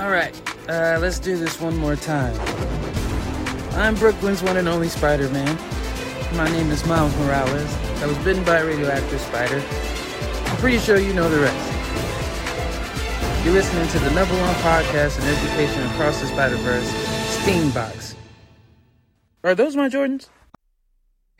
[0.00, 0.34] All right,
[0.68, 2.38] uh, let's do this one more time.
[3.72, 5.56] I'm Brooklyn's one and only Spider Man.
[6.36, 7.74] My name is Miles Morales.
[8.02, 9.62] I was bitten by a radioactive spider.
[10.50, 11.66] I'm pretty sure you know the rest.
[13.44, 16.86] You're listening to the number one podcast in education across the Spider Verse,
[17.40, 18.14] STEAM Box.
[19.44, 20.28] Are those my Jordans?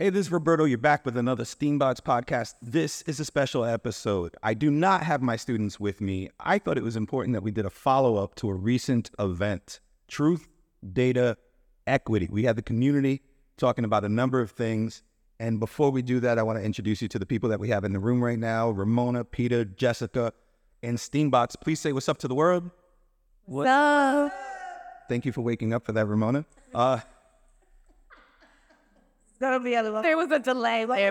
[0.00, 0.64] Hey, this is Roberto.
[0.64, 2.54] You're back with another STEAM Box podcast.
[2.62, 4.34] This is a special episode.
[4.42, 6.30] I do not have my students with me.
[6.40, 9.80] I thought it was important that we did a follow up to a recent event
[10.09, 10.48] Truth,
[10.95, 11.36] Data,
[11.86, 12.28] Equity.
[12.30, 13.20] We had the community
[13.59, 15.02] talking about a number of things.
[15.38, 17.68] And before we do that, I want to introduce you to the people that we
[17.68, 20.32] have in the room right now Ramona, Peter, Jessica,
[20.82, 21.57] and STEAM Box.
[21.57, 22.70] Please say what's up to the world.
[23.45, 24.32] What's up?
[25.10, 26.46] Thank you for waking up for that, Ramona.
[26.74, 27.01] Uh,
[29.41, 30.85] That'll be other There was a delay.
[30.85, 31.10] Like,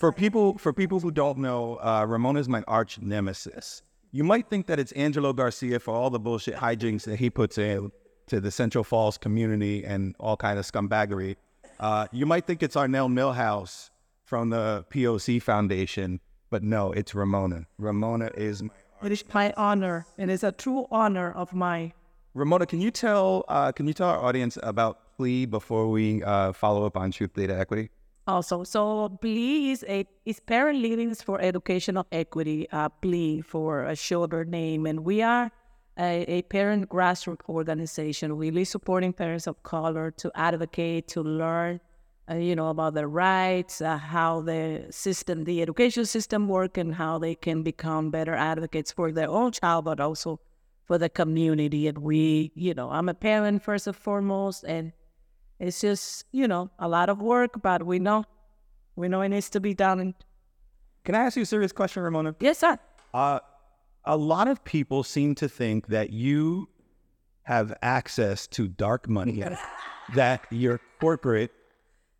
[0.00, 3.82] for people for people who don't know, uh, Ramona is my arch nemesis.
[4.10, 7.56] You might think that it's Angelo Garcia for all the bullshit hijinks that he puts
[7.56, 7.90] in
[8.26, 11.36] to the Central Falls community and all kind of scumbaggery.
[11.78, 13.90] Uh, you might think it's Arnell Millhouse
[14.24, 17.66] from the POC Foundation, but no, it's Ramona.
[17.78, 18.70] Ramona is my.
[19.04, 21.92] It is my honor, and it's a true honor of mine.
[22.32, 26.52] Ramona, can you tell uh, can you tell our audience about PLEE before we uh,
[26.52, 27.90] follow up on Truth Data Equity?
[28.26, 33.94] Also, so PLEE is a is Parent Leaders for Educational Equity, uh, PLEA for a
[33.94, 35.50] shorter name, and we are
[35.98, 41.80] a, a parent grassroots organization, really supporting parents of color to advocate, to learn,
[42.30, 46.94] uh, you know, about their rights, uh, how the system, the education system work, and
[46.94, 50.40] how they can become better advocates for their own child, but also
[50.84, 51.88] for the community.
[51.88, 54.92] And we, you know, I'm a parent first and foremost, and
[55.64, 58.24] it's just, you know, a lot of work, but we know,
[58.96, 60.14] we know it needs to be done.
[61.04, 62.34] Can I ask you a serious question, Ramona?
[62.40, 62.78] Yes, sir.
[63.12, 63.40] Uh,
[64.04, 66.68] a lot of people seem to think that you
[67.44, 69.42] have access to dark money,
[70.14, 71.52] that you're corporate,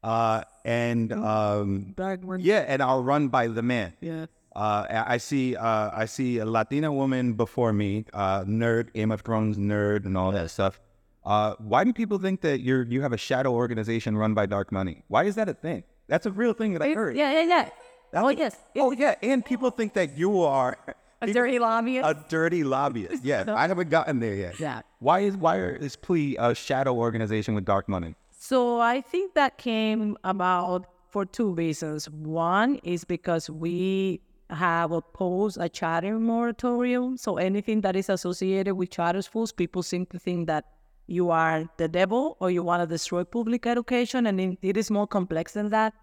[0.02, 1.94] uh, and um,
[2.38, 3.92] yeah, and are run by the man.
[4.00, 4.26] Yeah.
[4.54, 5.56] Uh, I see.
[5.56, 10.16] Uh, I see a Latina woman before me, uh, nerd, Game of Thrones nerd, and
[10.16, 10.80] all that stuff.
[11.24, 14.70] Uh, why do people think that you're you have a shadow organization run by dark
[14.70, 15.02] money?
[15.08, 15.84] Why is that a thing?
[16.08, 17.16] That's a real thing that I heard.
[17.16, 17.68] Yeah, yeah, yeah.
[18.12, 18.56] That's oh a- yes.
[18.76, 20.76] Oh yeah, and people think that you are
[21.22, 22.06] A dirty lobbyist.
[22.06, 23.24] a dirty lobbyist.
[23.30, 24.60] Yeah, I haven't gotten there yet.
[24.60, 24.82] Yeah.
[24.98, 28.14] Why is why are- is PLEE a shadow organization with dark money?
[28.30, 32.10] So I think that came about for two reasons.
[32.10, 34.20] One is because we
[34.50, 37.16] have opposed a charter moratorium.
[37.16, 40.66] So anything that is associated with charter schools, people seem to think that
[41.06, 45.06] you are the devil or you want to destroy public education, and it- is more
[45.06, 45.94] complex than that.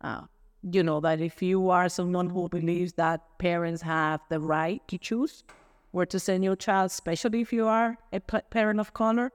[0.00, 0.22] Uh,
[0.70, 4.98] you know that if you are someone who believes that parents have the right to
[4.98, 5.42] choose
[5.90, 9.32] where to send your child, especially if you are a parent of color,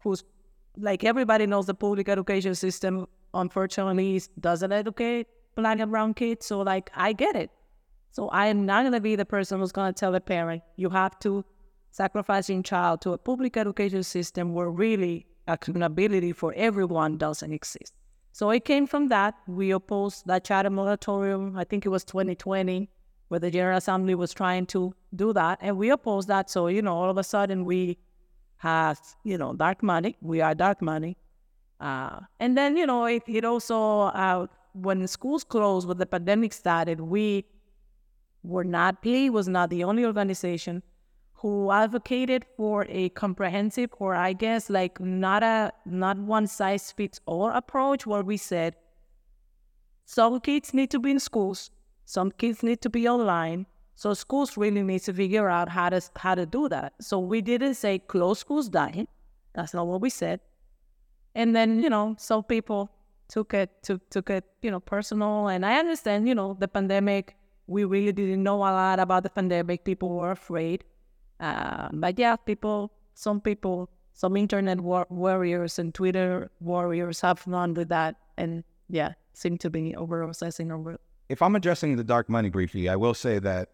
[0.00, 0.24] who's
[0.76, 6.60] like everybody knows the public education system unfortunately doesn't educate black and brown kids so
[6.60, 7.50] like i get it
[8.10, 10.62] so i am not going to be the person who's going to tell a parent
[10.76, 11.44] you have to
[12.00, 17.92] sacrifice your child to a public education system where really accountability for everyone doesn't exist
[18.32, 22.88] so it came from that we opposed that charter moratorium i think it was 2020
[23.28, 26.82] where the general assembly was trying to do that and we opposed that so you
[26.82, 27.98] know all of a sudden we
[28.64, 30.16] has, you know, dark money.
[30.20, 31.16] We are dark money.
[31.80, 33.78] Uh, and then, you know, it, it also,
[34.24, 37.44] uh, when schools closed, when the pandemic started, we
[38.42, 40.82] were not, PLEE was not the only organization
[41.44, 47.20] who advocated for a comprehensive, or I guess like not a, not one size fits
[47.26, 48.76] all approach where we said,
[50.06, 51.70] some kids need to be in schools,
[52.06, 56.00] some kids need to be online, so schools really need to figure out how to
[56.16, 56.94] how to do that.
[57.02, 59.06] So we didn't say close schools dying.
[59.52, 60.40] That's not what we said.
[61.34, 62.90] And then you know some people
[63.28, 65.48] took it took took it you know personal.
[65.48, 67.36] And I understand you know the pandemic.
[67.66, 69.84] We really didn't know a lot about the pandemic.
[69.84, 70.84] People were afraid.
[71.40, 72.92] Uh, but yeah, people.
[73.14, 73.90] Some people.
[74.12, 79.70] Some internet war- warriors and Twitter warriors have fun with that, and yeah, seem to
[79.70, 80.98] be over obsessing over.
[81.28, 83.70] If I'm addressing the dark money briefly, I will say that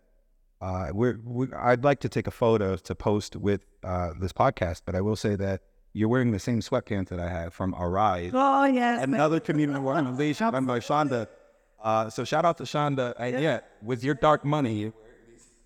[0.62, 4.83] uh, we're, we, I'd like to take a photo to post with uh, this podcast,
[4.87, 5.62] but I will say that
[5.93, 10.51] you're wearing the same sweatpants that I have from Arise, Oh yes, another community organization
[10.51, 11.29] run by Chanda.
[11.83, 13.15] Uh, so shout out to Chanda.
[13.19, 14.93] And yeah, with your dark money,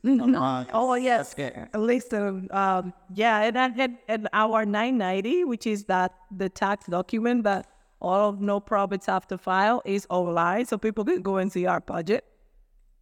[0.35, 0.67] No.
[0.73, 1.67] Oh yes, Yeah.
[1.73, 7.45] at least um, yeah, and and- and our 990, which is that the tax document
[7.45, 7.67] that
[8.03, 11.65] all of no profits have to file, is online, so people can go and see
[11.67, 12.23] our budget.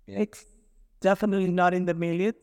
[0.06, 0.44] It's
[1.00, 2.36] definitely not in the millions.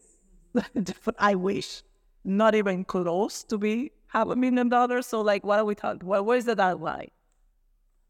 [1.20, 1.84] I wish
[2.26, 5.06] not even close to be half a million dollars.
[5.08, 6.06] So like, what are we talking?
[6.08, 7.12] What where's the outline?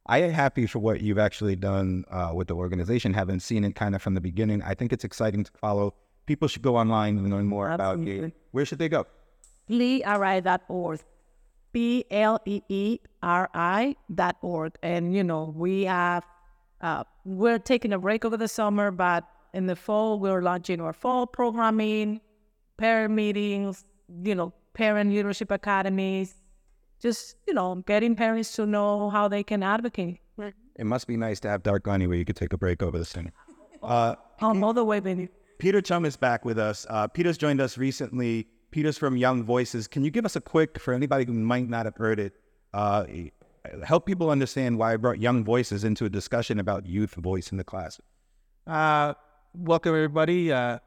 [0.08, 3.76] I am happy for what you've actually done uh, with the organization, having seen it
[3.76, 4.64] kind of from the beginning.
[4.64, 5.94] I think it's exciting to follow.
[6.30, 8.18] People should go online and learn more Absolutely.
[8.18, 8.32] about you.
[8.52, 9.08] Where should they go?
[9.68, 11.00] Pleeri.org.
[11.74, 14.74] P L E E R I dot org.
[14.84, 16.24] And, you know, we have,
[16.82, 19.24] uh, we're taking a break over the summer, but
[19.56, 22.22] in the fall, we're launching our fall programming,
[22.78, 23.86] parent meetings,
[24.24, 26.36] you know, parent leadership academies,
[27.02, 30.20] just, you know, getting parents to know how they can advocate.
[30.76, 33.00] It must be nice to have Dark Gunny where you could take a break over
[33.00, 33.32] the summer.
[33.82, 35.30] Uh, Um, all the way, baby.
[35.60, 36.88] Peter Chung is back with us.
[36.90, 38.48] Uh, Peter's joined us recently.
[38.72, 39.90] Peter's from Young Voices.
[39.90, 42.34] Can you give us a quick, for anybody who might not have heard it,
[42.74, 43.04] uh,
[43.84, 47.58] help people understand why I brought Young Voices into a discussion about youth voice in
[47.58, 48.00] the class?
[48.68, 49.16] Uh,
[49.54, 50.50] welcome everybody.
[50.50, 50.80] Uh,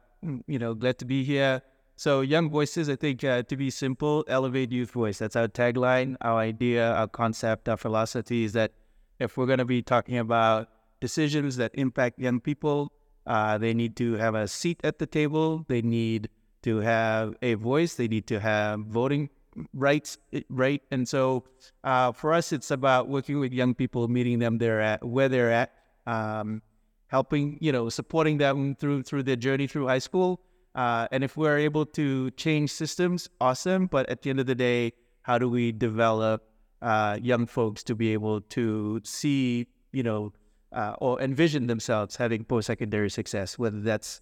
[0.47, 1.61] you know, glad to be here.
[1.95, 5.19] So, Young Voices, I think uh, to be simple, elevate youth voice.
[5.19, 8.71] That's our tagline, our idea, our concept, our philosophy is that
[9.19, 10.69] if we're going to be talking about
[10.99, 12.91] decisions that impact young people,
[13.25, 15.65] uh, they need to have a seat at the table.
[15.67, 16.29] They need
[16.63, 17.95] to have a voice.
[17.95, 19.29] They need to have voting
[19.73, 20.81] rights, eh, right?
[20.91, 21.45] And so,
[21.83, 25.51] uh, for us, it's about working with young people, meeting them there at where they're
[25.51, 25.73] at,
[26.07, 26.61] um,
[27.07, 30.41] helping, you know, supporting them through through their journey through high school.
[30.75, 33.85] Uh, and if we're able to change systems, awesome.
[33.87, 36.43] But at the end of the day, how do we develop
[36.81, 40.33] uh, young folks to be able to see, you know,
[40.73, 44.21] uh, or envision themselves having post-secondary success, whether that's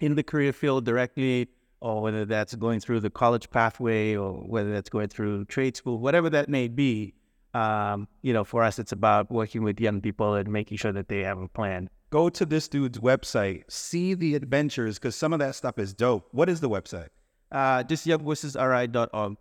[0.00, 1.48] in the career field directly,
[1.80, 5.98] or whether that's going through the college pathway, or whether that's going through trade school,
[5.98, 7.14] whatever that may be.
[7.54, 11.08] Um, you know, for us, it's about working with young people and making sure that
[11.08, 11.88] they have a plan.
[12.10, 16.28] Go to this dude's website, see the adventures, because some of that stuff is dope.
[16.32, 17.08] What is the website?
[17.50, 19.36] Uh, just youngvoicesri.org.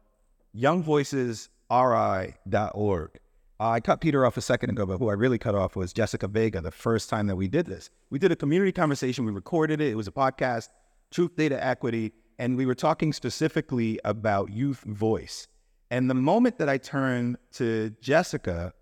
[0.55, 3.19] youngvoicesri.org.
[3.59, 5.91] Uh, I cut Peter off a second ago, but who I really cut off was
[5.91, 7.89] Jessica Vega the first time that we did this.
[8.11, 10.69] We did a community conversation, we recorded it, it was a podcast,
[11.09, 15.47] Truth, Data, Equity, and we were talking specifically about youth voice.
[15.89, 18.73] And the moment that I turned to Jessica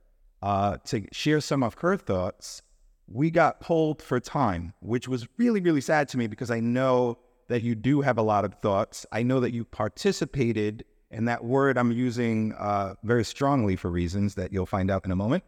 [0.41, 2.61] uh, to share some of her thoughts,
[3.07, 7.19] we got pulled for time, which was really, really sad to me because I know
[7.47, 9.05] that you do have a lot of thoughts.
[9.11, 14.35] I know that you participated, and that word I'm using uh, very strongly for reasons
[14.35, 15.43] that you'll find out in a moment.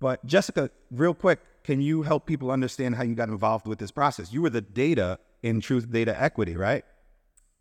[0.00, 3.90] But Jessica, real quick, can you help people understand how you got involved with this
[3.90, 4.32] process?
[4.32, 6.84] You were the data in Truth Data Equity, right?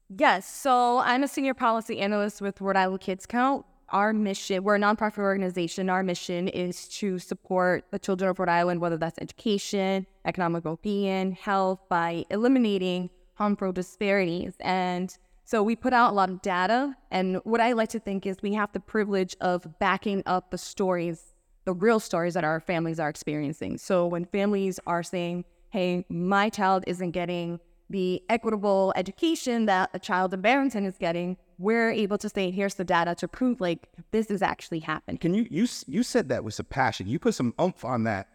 [0.09, 0.49] Yes.
[0.49, 3.65] So I'm a senior policy analyst with Rhode Island Kids Count.
[3.89, 5.89] Our mission, we're a nonprofit organization.
[5.89, 10.79] Our mission is to support the children of Rhode Island, whether that's education, economic well
[10.81, 14.53] being, health, by eliminating harmful disparities.
[14.59, 15.15] And
[15.49, 16.95] so we put out a lot of data.
[17.09, 20.59] And what I like to think is we have the privilege of backing up the
[20.59, 21.33] stories,
[21.65, 23.79] the real stories that our families are experiencing.
[23.79, 27.59] So when families are saying, hey, my child isn't getting
[27.89, 32.75] the equitable education that a child in Barrington is getting, we're able to say, here's
[32.75, 35.17] the data to prove like this is actually happening.
[35.17, 37.07] Can you you you said that with some passion.
[37.07, 38.27] You put some oomph on that.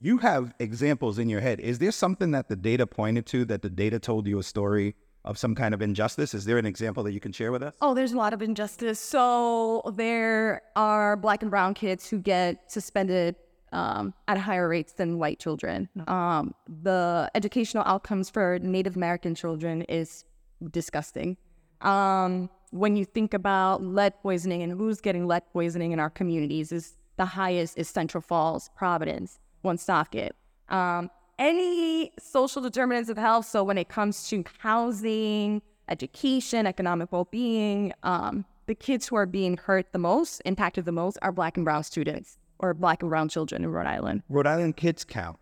[0.00, 1.60] You have examples in your head.
[1.60, 4.96] Is there something that the data pointed to that the data told you a story
[5.26, 6.34] of some kind of injustice?
[6.34, 7.74] Is there an example that you can share with us?
[7.80, 9.00] Oh, there's a lot of injustice.
[9.00, 13.36] So there are black and brown kids who get suspended
[13.72, 15.88] um, at higher rates than white children.
[16.06, 20.24] Um, the educational outcomes for Native American children is
[20.70, 21.36] disgusting.
[21.82, 26.72] Um, when you think about lead poisoning and who's getting lead poisoning in our communities,
[26.72, 30.34] is the highest is Central Falls, Providence, Woonsocket.
[30.68, 33.46] Um, any social determinants of health.
[33.46, 39.56] So when it comes to housing, education, economic well-being, um, the kids who are being
[39.56, 43.28] hurt the most, impacted the most, are Black and Brown students or Black and Brown
[43.28, 44.22] children in Rhode Island.
[44.28, 45.38] Rhode Island Kids Count.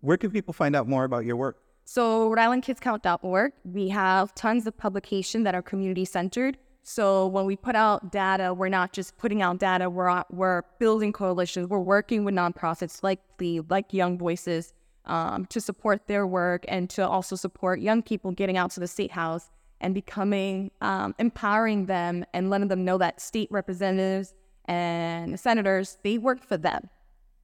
[0.00, 1.58] Where can people find out more about your work?
[1.84, 6.58] So Rhode Island Kids Count.org, we have tons of publication that are community centered.
[6.82, 9.90] So when we put out data, we're not just putting out data.
[9.90, 11.68] We're we're building coalitions.
[11.68, 14.72] We're working with nonprofits like the like Young Voices
[15.08, 18.86] um, to support their work and to also support young people getting out to the
[18.86, 19.50] state house
[19.80, 24.34] and becoming um, empowering them and letting them know that state representatives
[24.66, 26.88] and senators they work for them.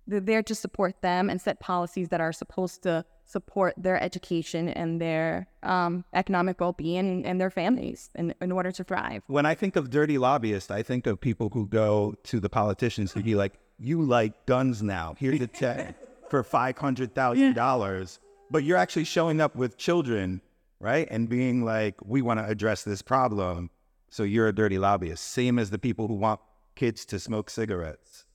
[0.07, 4.69] They're there to support them and set policies that are supposed to support their education
[4.69, 9.23] and their um, economic well-being and their families in, in order to thrive.
[9.29, 13.15] When I think of dirty lobbyists, I think of people who go to the politicians
[13.15, 15.15] to be like, "You like guns now?
[15.19, 15.97] Here's a check
[16.31, 20.43] for five hundred thousand dollars." But you're actually showing up with children
[20.85, 21.09] right?
[21.11, 23.71] And being like, we want to address this problem.
[24.11, 26.41] So you're a dirty lobbyist, same as the people who want
[26.77, 28.27] kids to smoke cigarettes.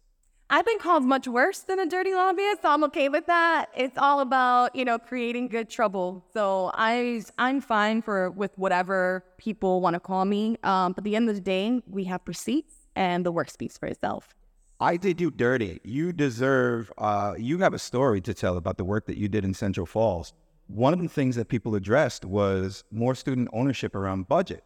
[0.50, 3.67] I've been called much worse than a dirty lobbyist, so I'm okay with that.
[3.77, 6.25] It's all about, you know, creating good trouble.
[6.34, 10.58] So I I'm fine for with whatever people want to call me.
[10.63, 13.77] Um, but at the end of the day, we have receipts and the work speaks
[13.77, 14.34] for itself.
[14.81, 15.81] I did you dirty.
[15.83, 19.43] You deserve uh you have a story to tell about the work that you did
[19.43, 20.33] in Central Falls.
[20.67, 24.63] One of the things that people addressed was more student ownership around budget.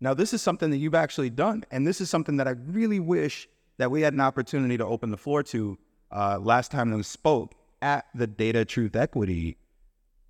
[0.00, 3.00] Now this is something that you've actually done and this is something that I really
[3.00, 5.78] wish that we had an opportunity to open the floor to
[6.12, 9.56] uh, last time we spoke at the Data Truth Equity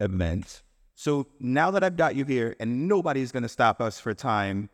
[0.00, 0.62] event.
[0.94, 4.70] So now that I've got you here and nobody's going to stop us for time,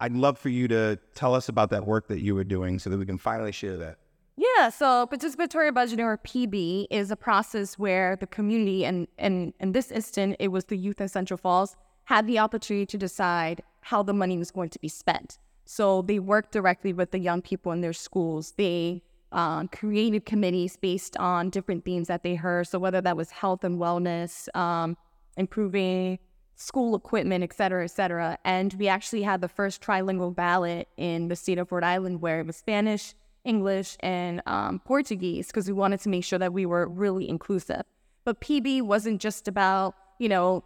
[0.00, 2.90] I'd love for you to tell us about that work that you were doing so
[2.90, 3.98] that we can finally share that.
[4.36, 9.72] Yeah, so participatory budgeting or PB is a process where the community, and, and in
[9.72, 11.74] this instance, it was the youth in Central Falls,
[12.04, 15.38] had the opportunity to decide how the money was going to be spent.
[15.64, 18.52] So they worked directly with the young people in their schools.
[18.58, 22.68] They uh, created committees based on different themes that they heard.
[22.68, 24.96] So whether that was health and wellness, um,
[25.36, 26.18] improving
[26.56, 28.38] school equipment, et cetera, et cetera.
[28.44, 32.40] And we actually had the first trilingual ballot in the state of Rhode Island where
[32.40, 36.66] it was Spanish, English, and um, Portuguese because we wanted to make sure that we
[36.66, 37.82] were really inclusive.
[38.24, 40.64] But PB wasn't just about, you know,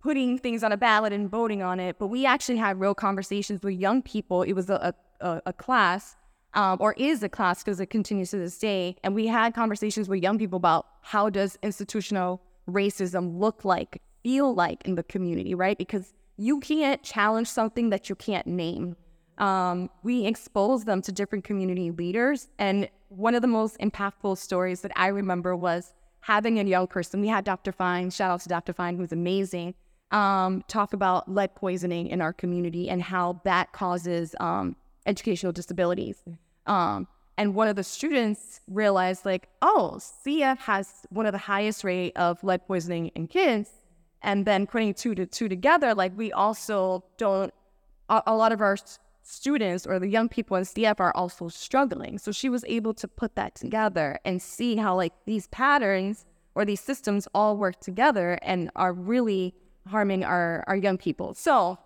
[0.00, 3.62] putting things on a ballot and voting on it, but we actually had real conversations
[3.62, 4.42] with young people.
[4.42, 6.16] It was a, a, a class,
[6.54, 8.96] um, or is a class because it continues to this day.
[9.02, 14.54] And we had conversations with young people about how does institutional racism look like, feel
[14.54, 15.78] like in the community, right?
[15.78, 18.96] Because you can't challenge something that you can't name.
[19.38, 22.48] Um, we expose them to different community leaders.
[22.58, 27.20] And one of the most impactful stories that I remember was having a young person.
[27.20, 27.72] We had Dr.
[27.72, 28.72] Fine, shout out to Dr.
[28.72, 29.74] Fine, who's amazing
[30.10, 36.22] um, talk about lead poisoning in our community and how that causes um, educational disabilities.
[36.66, 37.06] Um,
[37.38, 42.12] and one of the students realized, like, oh, CF has one of the highest rate
[42.16, 43.70] of lead poisoning in kids.
[44.22, 47.52] And then putting two to two together, like we also don't.
[48.08, 48.76] A, a lot of our
[49.22, 52.18] students or the young people in CF are also struggling.
[52.18, 56.24] So she was able to put that together and see how like these patterns
[56.54, 59.54] or these systems all work together and are really
[59.86, 61.34] harming our, our young people.
[61.34, 61.78] So,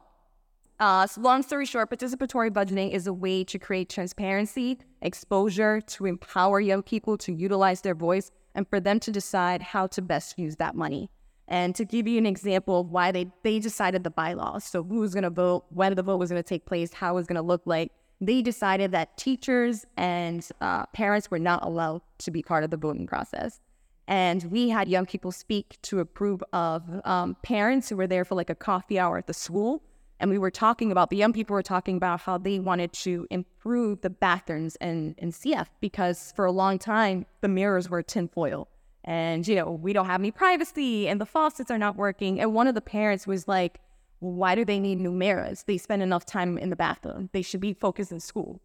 [0.81, 6.07] uh, so, long story short, participatory budgeting is a way to create transparency, exposure, to
[6.07, 10.37] empower young people to utilize their voice, and for them to decide how to best
[10.37, 11.11] use that money.
[11.49, 15.01] And to give you an example of why they, they decided the bylaws, so who
[15.01, 17.27] was going to vote, when the vote was going to take place, how it was
[17.27, 22.31] going to look like, they decided that teachers and uh, parents were not allowed to
[22.31, 23.61] be part of the voting process.
[24.07, 28.25] And we had young people speak to a group of um, parents who were there
[28.25, 29.83] for like a coffee hour at the school.
[30.21, 33.27] And we were talking about, the young people were talking about how they wanted to
[33.31, 38.69] improve the bathrooms in, in CF because for a long time, the mirrors were tinfoil.
[39.05, 42.41] And, you know, we don't have any privacy and the faucets are not working.
[42.41, 43.81] And one of the parents was like,
[44.21, 45.65] why do they need new mirrors?
[45.65, 47.29] They spend enough time in the bathroom.
[47.33, 48.61] They should be focused in school.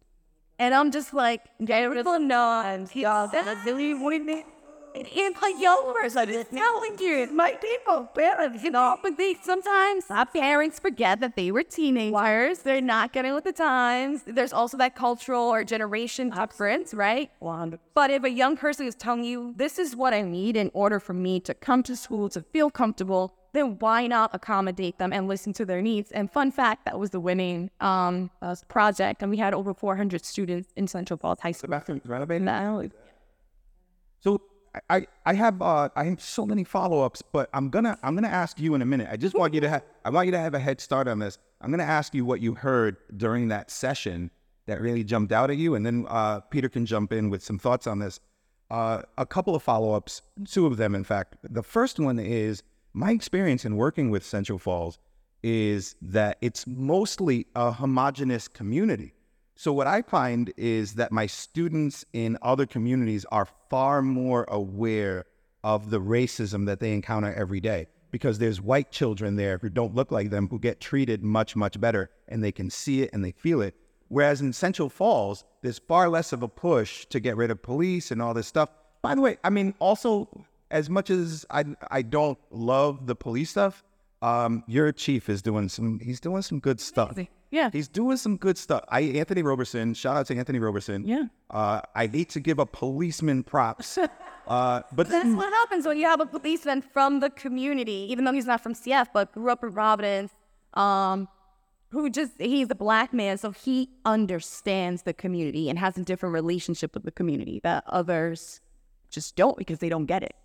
[0.58, 3.28] And I'm just like, yeah, no, and yeah,
[3.64, 3.94] really
[4.94, 10.04] in my young person is telling you, my people, parents, you know, but they sometimes
[10.10, 12.60] our parents forget that they were teenagers.
[12.60, 14.22] They're not getting with the times.
[14.26, 17.30] There's also that cultural or generation difference, right?
[17.94, 21.00] But if a young person is telling you, this is what I need in order
[21.00, 25.26] for me to come to school, to feel comfortable, then why not accommodate them and
[25.26, 26.12] listen to their needs?
[26.12, 30.24] And fun fact, that was the winning um, uh, project, and we had over 400
[30.24, 31.70] students in Central Falls High School.
[31.70, 32.42] Bathrooms renovated.
[32.42, 32.82] Now.
[34.20, 34.40] So
[34.88, 38.28] I, I have uh, I have so many follow ups, but I'm gonna I'm gonna
[38.28, 39.08] ask you in a minute.
[39.10, 41.18] I just want you to have I want you to have a head start on
[41.18, 41.38] this.
[41.60, 44.30] I'm gonna ask you what you heard during that session
[44.66, 47.58] that really jumped out at you, and then uh, Peter can jump in with some
[47.58, 48.20] thoughts on this.
[48.70, 51.36] Uh, a couple of follow ups, two of them, in fact.
[51.42, 52.62] The first one is
[52.92, 54.98] my experience in working with Central Falls
[55.42, 59.14] is that it's mostly a homogenous community.
[59.62, 65.26] So, what I find is that my students in other communities are far more aware
[65.62, 69.94] of the racism that they encounter every day because there's white children there who don't
[69.94, 73.22] look like them who get treated much, much better and they can see it and
[73.22, 73.74] they feel it.
[74.08, 78.10] Whereas in Central Falls, there's far less of a push to get rid of police
[78.10, 78.70] and all this stuff.
[79.02, 83.50] By the way, I mean, also, as much as I, I don't love the police
[83.50, 83.84] stuff,
[84.22, 85.98] Um, your chief is doing some.
[86.00, 87.18] He's doing some good stuff.
[87.50, 87.70] Yeah.
[87.72, 88.84] He's doing some good stuff.
[88.88, 89.94] I Anthony Roberson.
[89.94, 91.06] Shout out to Anthony Roberson.
[91.06, 91.24] Yeah.
[91.48, 93.98] Uh, I hate to give a policeman props,
[94.46, 98.32] uh, but That's what happens when you have a policeman from the community, even though
[98.32, 100.32] he's not from CF, but grew up in Providence,
[100.74, 101.26] um,
[101.90, 106.32] who just, he's a black man, so he understands the community and has a different
[106.34, 108.60] relationship with the community that others
[109.10, 110.36] just don't because they don't get it.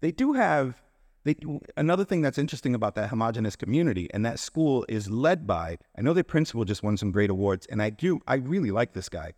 [0.00, 0.80] they do have
[1.26, 1.34] they
[1.76, 6.00] another thing that's interesting about that homogenous community and that school is led by i
[6.04, 9.08] know their principal just won some great awards and i do i really like this
[9.08, 9.28] guy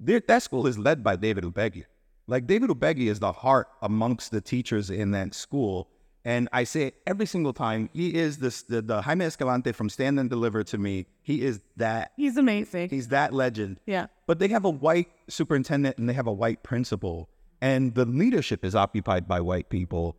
[0.00, 1.84] Their, that school is led by david ubegi
[2.26, 5.76] like david ubegi is the heart amongst the teachers in that school
[6.24, 9.88] and i say it every single time he is this the, the jaime escalante from
[9.96, 12.88] stand and deliver to me he is that He's amazing.
[12.90, 14.06] he's that legend Yeah.
[14.26, 17.28] but they have a white superintendent and they have a white principal,
[17.60, 20.16] and the leadership is occupied by white people.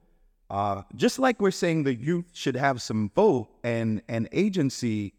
[0.50, 5.14] Uh, just like we're saying the youth should have some vote and and agency,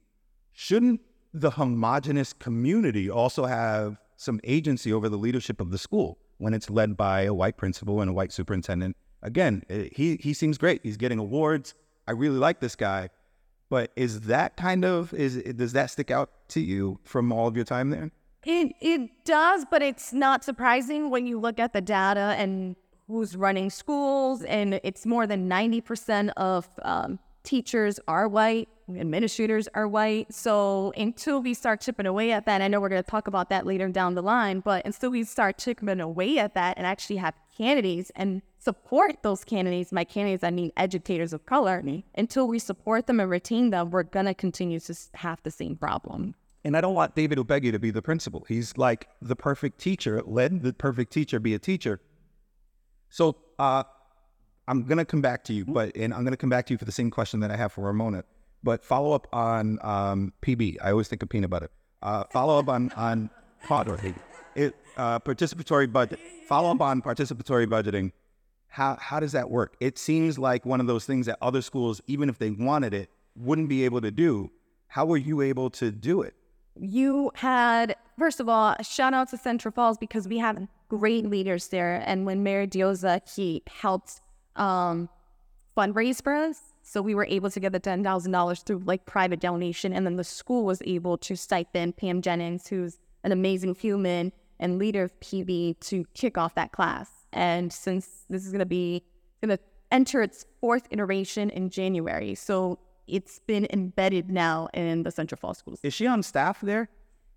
[0.52, 1.00] shouldn't
[1.34, 6.70] the homogenous community also have some agency over the leadership of the school when it's
[6.70, 8.96] led by a white principal and a white superintendent?
[9.22, 10.80] Again, eh, he he seems great.
[10.82, 11.74] He's getting awards.
[12.06, 13.10] I really like this guy.
[13.68, 17.56] But is that kind of is does that stick out to you from all of
[17.56, 18.12] your time there?
[18.44, 23.36] It it does, but it's not surprising when you look at the data and who's
[23.36, 29.86] running schools, and it's more than ninety percent of um, teachers are white, administrators are
[29.86, 30.32] white.
[30.34, 33.50] So until we start chipping away at that, I know we're going to talk about
[33.50, 37.16] that later down the line, but until we start chipping away at that and actually
[37.16, 41.84] have candidates and support those candidates, my candidates, I mean educators of color,
[42.16, 45.76] until we support them and retain them, we're going to continue to have the same
[45.76, 46.34] problem.
[46.64, 48.44] And I don't want David Ubegi to be the principal.
[48.48, 50.20] He's like the perfect teacher.
[50.26, 52.00] Let the perfect teacher be a teacher.
[53.08, 53.84] So uh,
[54.68, 56.84] I'm gonna come back to you, but and I'm gonna come back to you for
[56.84, 58.24] the same question that I have for Ramona.
[58.62, 60.78] But follow up on um, PB.
[60.82, 61.70] I always think of peanut butter.
[62.02, 63.30] Uh, follow up on on
[64.54, 66.18] it, uh, participatory budget.
[66.48, 68.12] Follow up on participatory budgeting.
[68.68, 69.76] How how does that work?
[69.80, 73.10] It seems like one of those things that other schools, even if they wanted it,
[73.36, 74.50] wouldn't be able to do.
[74.88, 76.34] How were you able to do it?
[76.78, 81.26] You had first of all a shout out to central falls because we have great
[81.26, 82.02] leaders there.
[82.06, 84.20] And when mayor Diossa he helped
[84.56, 85.08] um
[85.76, 86.58] fundraise for us.
[86.82, 89.92] So we were able to get the $10000 through like private donation.
[89.92, 94.78] And then the school was able to stipend pam jennings who's an amazing human and
[94.78, 97.10] leader of pb to kick off that class.
[97.32, 99.02] And since this is going to be
[99.42, 99.62] going to
[99.92, 102.34] enter its fourth iteration in january.
[102.34, 106.88] So it's been embedded now in the central falls schools Is she on staff there?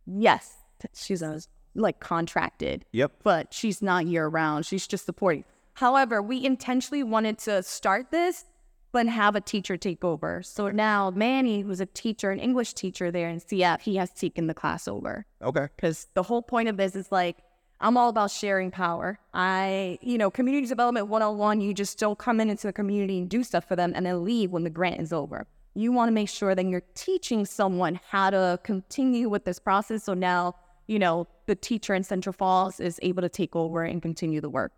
[0.05, 0.57] Yes,
[0.93, 1.41] she's a,
[1.75, 2.85] like contracted.
[2.91, 3.11] Yep.
[3.23, 4.65] But she's not year round.
[4.65, 5.43] She's just supporting.
[5.73, 8.45] However, we intentionally wanted to start this,
[8.91, 10.41] but have a teacher take over.
[10.43, 14.47] So now Manny, who's a teacher, an English teacher there in CF, he has taken
[14.47, 15.25] the class over.
[15.41, 15.67] Okay.
[15.75, 17.37] Because the whole point of this is like,
[17.81, 19.19] I'm all about sharing power.
[19.33, 23.29] I, you know, community development 101, you just don't come in into the community and
[23.29, 25.47] do stuff for them and then leave when the grant is over.
[25.75, 30.03] You want to make sure that you're teaching someone how to continue with this process.
[30.03, 30.55] So now,
[30.87, 34.49] you know, the teacher in Central Falls is able to take over and continue the
[34.49, 34.71] work.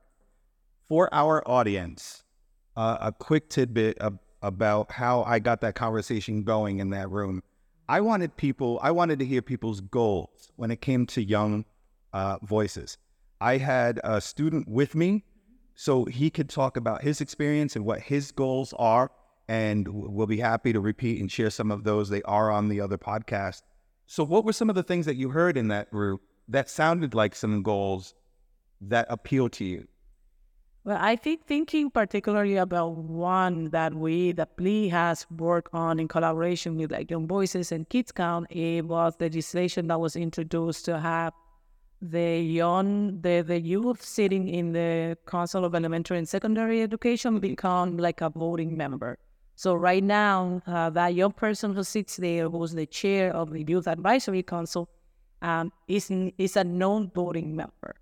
[0.89, 2.23] For our audience,
[2.75, 7.41] uh, a quick tidbit of, about how I got that conversation going in that room.
[7.87, 11.65] I wanted people, I wanted to hear people's goals when it came to young
[12.13, 12.97] uh, voices.
[13.39, 15.23] I had a student with me
[15.75, 19.11] so he could talk about his experience and what his goals are.
[19.47, 22.09] And we'll be happy to repeat and share some of those.
[22.09, 23.63] They are on the other podcast.
[24.05, 27.13] So, what were some of the things that you heard in that group that sounded
[27.13, 28.13] like some goals
[28.81, 29.87] that appeal to you?
[30.83, 36.07] Well, I think thinking particularly about one that we, the PLEE has worked on in
[36.07, 40.99] collaboration with like Young Voices and Kids Count, it was legislation that was introduced to
[40.99, 41.33] have
[42.01, 47.97] the young, the, the youth sitting in the Council of Elementary and Secondary Education become
[47.97, 49.19] like a voting member.
[49.61, 53.61] So right now, uh, that young person who sits there, who's the chair of the
[53.61, 54.89] Youth Advisory Council,
[55.43, 57.93] um, is, is a non-voting member,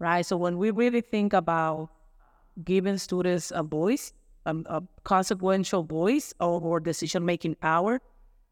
[0.00, 0.26] right?
[0.26, 1.90] So when we really think about
[2.64, 4.12] giving students a voice,
[4.44, 8.00] um, a consequential voice or, or decision-making power.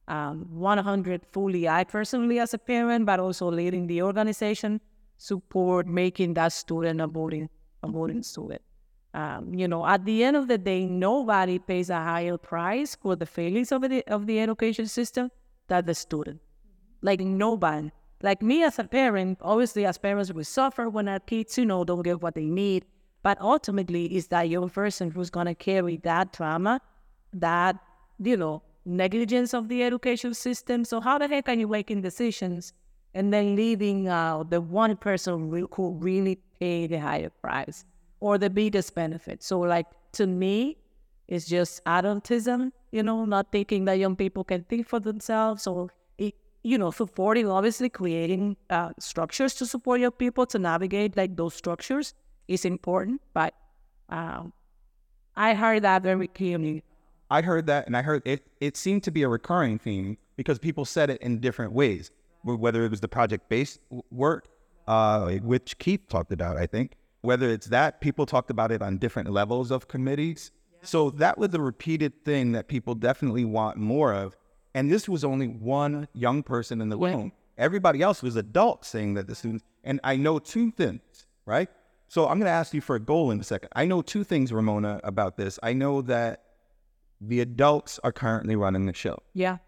[0.06, 4.80] Um, 100 fully, I personally as a parent, but also leading the organization,
[5.16, 7.48] support making that student a voting,
[7.82, 8.62] a voting student.
[9.14, 13.14] Um, you know, at the end of the day, nobody pays a higher price for
[13.14, 15.30] the failings of the of the education system
[15.68, 16.40] than the student.
[17.02, 17.90] Like nobody.
[18.22, 21.84] Like me as a parent, obviously as parents we suffer when our kids, you know,
[21.84, 22.84] don't get what they need.
[23.22, 26.80] But ultimately, it's that young person who's gonna carry that trauma,
[27.34, 27.76] that
[28.18, 30.84] you know, negligence of the education system.
[30.84, 32.72] So how the heck are you making decisions
[33.14, 37.84] and then leaving out the one person who really pay the higher price
[38.22, 39.42] or the biggest benefit?
[39.42, 40.78] So like to me,
[41.28, 45.90] it's just adultism, you know, not thinking that young people can think for themselves or
[46.64, 51.54] you know, supporting obviously creating uh, structures to support young people to navigate like those
[51.54, 52.14] structures
[52.48, 53.54] is important, but
[54.08, 54.52] um,
[55.36, 56.84] I heard that very clearly.
[57.30, 58.46] I heard that, and I heard it.
[58.60, 62.10] It seemed to be a recurring theme because people said it in different ways.
[62.44, 63.80] Whether it was the project-based
[64.10, 64.48] work,
[64.86, 66.96] uh, which Keith talked about, I think.
[67.22, 70.50] Whether it's that, people talked about it on different levels of committees.
[70.82, 74.36] So that was a repeated thing that people definitely want more of.
[74.74, 77.32] And this was only one young person in the room.
[77.56, 79.64] Everybody else was adults saying that the students.
[79.84, 81.68] And I know two things, right?
[82.08, 83.68] So I'm going to ask you for a goal in a second.
[83.74, 85.58] I know two things, Ramona, about this.
[85.62, 86.42] I know that
[87.20, 89.18] the adults are currently running the show.
[89.32, 89.58] Yeah.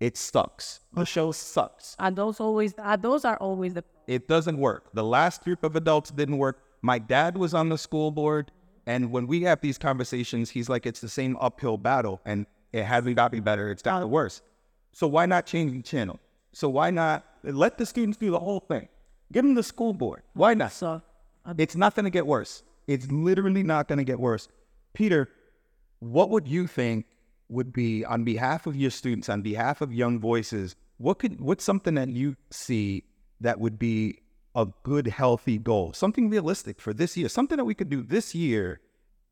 [0.00, 0.80] It sucks.
[0.92, 1.94] The show sucks.
[1.98, 4.90] And those always, uh, those are always the It doesn't work.
[4.92, 6.60] The last group of adults didn't work.
[6.84, 8.52] My dad was on the school board,
[8.84, 12.84] and when we have these conversations, he's like, "It's the same uphill battle, and it
[12.84, 13.70] hasn't gotten better.
[13.70, 14.08] It's gotten oh.
[14.08, 14.42] worse."
[14.92, 16.20] So why not change the channel?
[16.52, 18.88] So why not let the students do the whole thing?
[19.32, 20.24] Give them the school board.
[20.34, 20.72] Why not?
[20.72, 21.00] so.
[21.46, 22.62] Um, it's not going to get worse.
[22.86, 24.48] It's literally not going to get worse.
[24.92, 25.30] Peter,
[26.00, 27.06] what would you think
[27.48, 30.76] would be on behalf of your students, on behalf of young voices?
[30.98, 33.04] What could what's something that you see
[33.40, 34.20] that would be
[34.54, 38.34] a good, healthy goal, something realistic for this year, something that we could do this
[38.34, 38.80] year?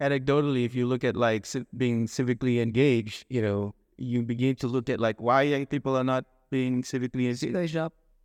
[0.01, 4.91] anecdotally, if you look at like being civically engaged, you know, you begin to look
[4.91, 7.79] at like why young people are not being civically engaged,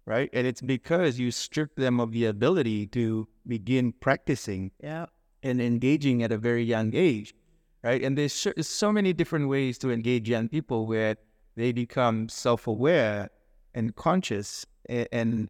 [0.05, 0.29] right?
[0.33, 5.05] And it's because you strip them of the ability to begin practicing Yeah.
[5.43, 7.36] and engaging at a very young age,
[7.83, 8.01] right?
[8.01, 11.15] And there's so- so many different ways to engage young people where
[11.55, 13.29] they become self-aware
[13.75, 15.49] and conscious and, and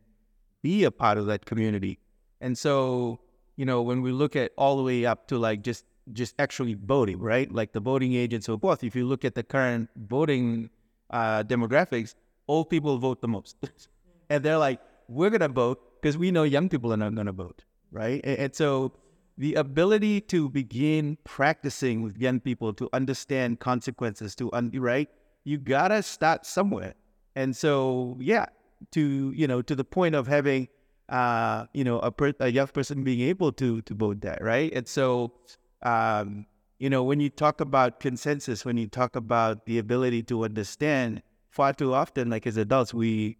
[0.68, 1.94] be a part of that community.
[2.42, 3.20] And so,
[3.56, 6.76] you know, when we look at all the way up to like just just actually
[6.96, 7.50] voting, right?
[7.60, 8.84] Like the voting age and so forth.
[8.84, 10.70] If you look at the current voting
[11.10, 12.16] uh, demographics,
[12.48, 13.56] old people vote the most,
[14.30, 17.64] and they're like, "We're gonna vote because we know young people are not gonna vote,
[17.92, 18.94] right?" And, and so,
[19.38, 25.10] the ability to begin practicing with young people to understand consequences, to un- right,
[25.44, 26.94] you gotta start somewhere.
[27.36, 28.46] And so, yeah,
[28.92, 30.68] to you know, to the point of having
[31.10, 34.74] uh, you know, a, per- a young person being able to to vote that, right?
[34.74, 35.34] And so,
[35.82, 36.46] um,
[36.80, 41.22] you know, when you talk about consensus, when you talk about the ability to understand,
[41.50, 43.38] far too often, like as adults, we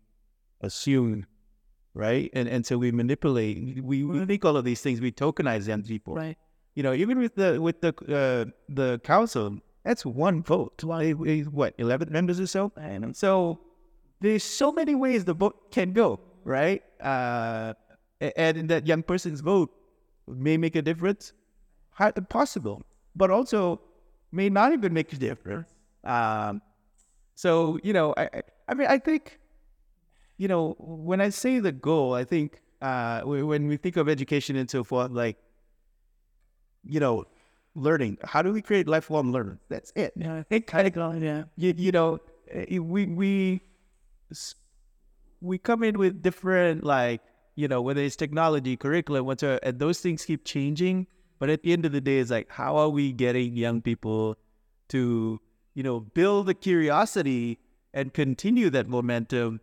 [0.62, 1.26] assume,
[1.94, 2.30] right?
[2.34, 3.84] And and so we manipulate.
[3.84, 5.02] We, we think all of these things.
[5.02, 6.38] We tokenize young people, Right.
[6.76, 10.84] You know, even with the with the uh, the council, that's one vote.
[10.84, 12.72] Why- What eleven members or so?
[12.78, 13.60] And so
[14.20, 16.84] there's so many ways the vote can go, right?
[17.02, 17.74] Uh,
[18.20, 19.72] and that young person's vote
[20.28, 21.34] may make a difference,
[21.92, 22.84] How- possible,
[23.16, 23.82] but also
[24.32, 25.70] may not even make a difference.
[26.04, 26.62] Um,
[27.36, 29.40] so you know, I, I- mean, I think,
[30.38, 34.56] you know, when I say the goal, I think uh, when we think of education
[34.56, 35.38] and so forth, like,
[36.84, 37.26] you know,
[37.76, 38.18] learning.
[38.24, 39.60] How do we create lifelong learning?
[39.70, 40.14] That's it.
[40.16, 40.44] Yeah.
[40.50, 41.44] It kind of Yeah.
[41.56, 43.62] you, you know eh, we we
[45.42, 47.22] we come in with different like
[47.56, 51.08] you know whether it's technology curriculum whatsoever and those things keep changing
[51.40, 54.36] but at the end of the day it's like how are we getting young people
[54.90, 55.40] to
[55.76, 57.60] you know build the curiosity
[57.94, 59.60] and continue that momentum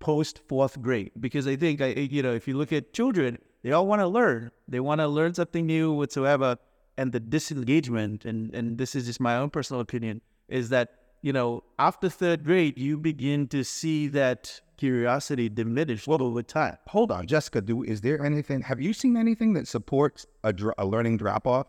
[0.00, 1.10] post fourth grade?
[1.18, 4.06] Because i think I, you know if you look at children they all want to
[4.06, 4.50] learn.
[4.68, 6.56] They want to learn something new whatsoever
[6.96, 10.90] and the disengagement and and this is just my own personal opinion is that
[11.22, 17.10] you know after third grade you begin to see that curiosity diminish over time Hold
[17.10, 17.60] on, Jessica.
[17.60, 18.62] Do is there anything?
[18.62, 21.66] Have you seen anything that supports a, dr- a learning drop off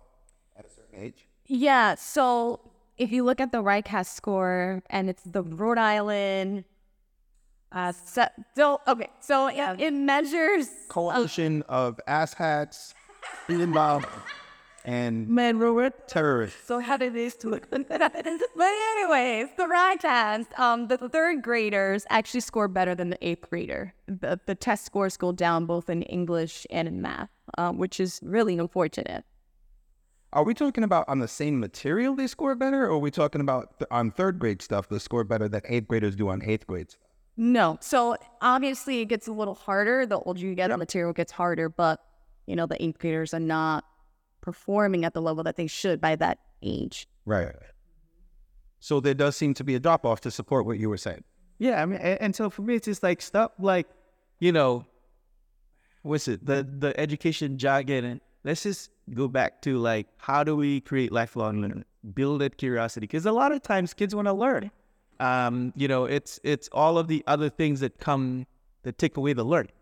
[0.58, 1.28] at a certain age?
[1.48, 2.60] Yeah, so
[2.98, 6.66] if you look at the RICAS score and it's the Rhode Island,
[7.72, 12.94] uh, se- so okay, so it, it measures Coalition of asshats,
[13.48, 14.06] involved,
[14.86, 16.08] and Man, Robert.
[16.08, 16.65] terrorists.
[16.65, 22.68] So how did this to but anyways, the RICAS, um, the third graders actually score
[22.68, 23.94] better than the eighth grader.
[24.08, 28.20] The, the test scores go down both in English and in math, um, which is
[28.24, 29.26] really unfortunate.
[30.32, 33.42] Are we talking about on the same material they score better, or are we talking
[33.42, 36.68] about th- on third grade stuff they score better that eighth graders do on eighth
[36.68, 37.02] grade stuff?
[37.36, 37.78] No.
[37.82, 40.06] So obviously it gets a little harder.
[40.06, 42.00] The older you get, the material gets harder, but
[42.46, 43.86] you know, the eighth graders are not
[44.41, 47.08] performing at the level that they should by that age.
[47.25, 47.56] Right.
[48.80, 51.23] So there does seem to be a drop off to support what you were saying.
[51.58, 53.88] Yeah, I mean, and, and so for me, it's just like stop, like,
[54.39, 54.86] you know,
[56.04, 60.56] what's it, the the education jargon, and let's just go back to like, how do
[60.56, 63.06] we create lifelong learning, build that curiosity?
[63.06, 64.71] Because a lot of times kids want to learn.
[65.19, 68.47] Um, you know, it's it's all of the other things that come
[68.84, 69.73] that take away the learning.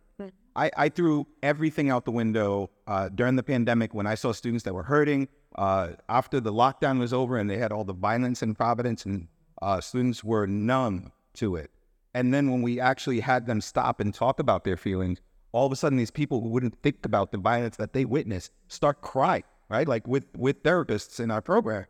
[0.57, 4.63] I, I threw everything out the window uh, during the pandemic when I saw students
[4.63, 5.27] that were hurting.
[5.55, 9.27] Uh, after the lockdown was over and they had all the violence in Providence, and
[9.61, 11.69] uh, students were numb to it.
[12.15, 15.71] And then when we actually had them stop and talk about their feelings, all of
[15.71, 19.43] a sudden these people who wouldn't think about the violence that they witnessed start crying,
[19.69, 19.87] right?
[19.87, 21.85] Like with with therapists in our program.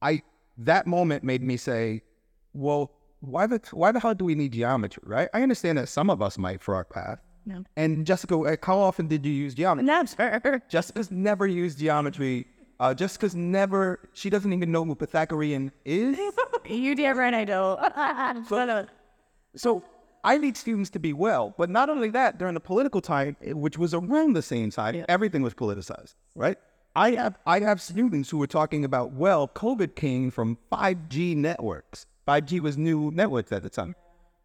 [0.00, 0.22] I
[0.56, 2.02] that moment made me say,
[2.54, 5.28] well, why the why the hell do we need geometry, right?
[5.34, 7.18] I understand that some of us might for our path.
[7.44, 7.64] No.
[7.76, 9.86] And Jessica, like, how often did you use geometry?
[9.86, 10.62] Never.
[10.68, 12.46] Jessica's never used geometry.
[12.78, 14.08] Uh, Jessica's never.
[14.12, 16.18] She doesn't even know who Pythagorean is.
[16.68, 18.46] you damn right I don't.
[18.48, 18.86] So
[19.54, 19.84] so
[20.24, 21.54] I need students to be well.
[21.58, 25.04] But not only that, during the political time, eh, which was around the same time,
[25.08, 26.56] everything was politicized, right?
[26.94, 32.06] I have I have students who were talking about, well, COVID came from 5G networks.
[32.28, 33.94] 5G was new networks at the time.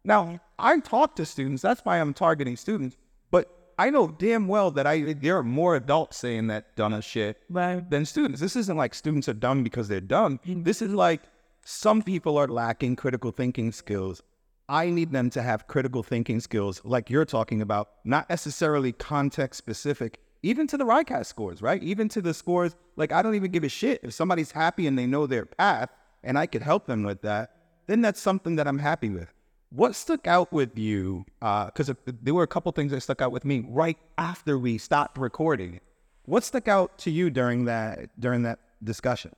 [0.08, 2.96] Now, I talk to students, that's why I'm targeting students,
[3.30, 7.42] but I know damn well that I there are more adults saying that dumb shit
[7.50, 8.40] than students.
[8.40, 10.40] This isn't like students are dumb because they're dumb.
[10.46, 10.62] Mm-hmm.
[10.62, 11.20] This is like
[11.62, 14.22] some people are lacking critical thinking skills.
[14.66, 19.58] I need them to have critical thinking skills like you're talking about, not necessarily context
[19.58, 21.82] specific, even to the RICAS scores, right?
[21.82, 24.00] Even to the scores, like I don't even give a shit.
[24.02, 25.90] If somebody's happy and they know their path
[26.24, 27.50] and I could help them with that,
[27.86, 29.34] then that's something that I'm happy with.
[29.70, 31.26] What stuck out with you?
[31.40, 35.18] Because there were a couple things that stuck out with me right after we stopped
[35.18, 35.80] recording.
[36.24, 39.32] What stuck out to you during that during that discussion?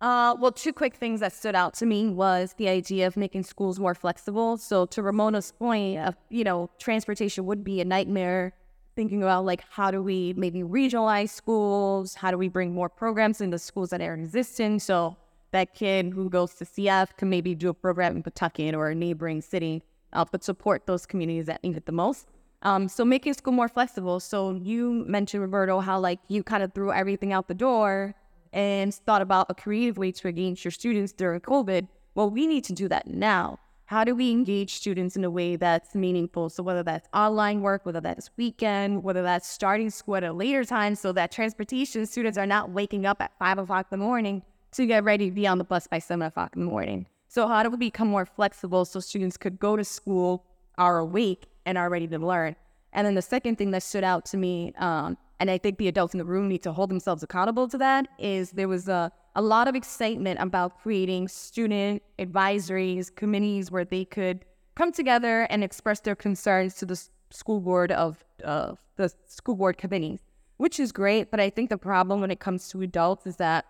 [0.00, 3.42] Uh, well, two quick things that stood out to me was the idea of making
[3.42, 4.56] schools more flexible.
[4.56, 8.52] So, to Ramona's point, of, you know, transportation would be a nightmare.
[8.94, 12.14] Thinking about like how do we maybe regionalize schools?
[12.14, 14.80] How do we bring more programs into schools that are existing?
[14.80, 15.16] So
[15.50, 18.94] that kid who goes to CF can maybe do a program in Pawtucket or a
[18.94, 19.82] neighboring city,
[20.12, 22.28] uh, but support those communities that need it the most.
[22.62, 24.20] Um, so making school more flexible.
[24.20, 28.14] So you mentioned Roberto how like you kind of threw everything out the door
[28.52, 31.86] and thought about a creative way to engage your students during COVID.
[32.14, 33.58] Well, we need to do that now.
[33.84, 36.50] How do we engage students in a way that's meaningful?
[36.50, 40.64] So whether that's online work, whether that's weekend, whether that's starting school at a later
[40.64, 44.42] time, so that transportation students are not waking up at five o'clock in the morning
[44.78, 47.06] to get ready to be on the bus by seven o'clock in the morning.
[47.26, 50.44] So how do we become more flexible so students could go to school,
[50.78, 52.56] are awake, and are ready to learn?
[52.92, 55.88] And then the second thing that stood out to me, um, and I think the
[55.88, 59.12] adults in the room need to hold themselves accountable to that, is there was a,
[59.34, 64.44] a lot of excitement about creating student advisories, committees where they could
[64.76, 66.98] come together and express their concerns to the
[67.30, 70.20] school board of uh, the school board committees,
[70.56, 71.30] which is great.
[71.32, 73.66] But I think the problem when it comes to adults is that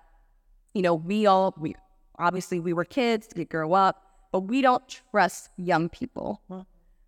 [0.74, 1.74] you know, we all, we
[2.18, 4.02] obviously we were kids, we grow up,
[4.32, 6.42] but we don't trust young people.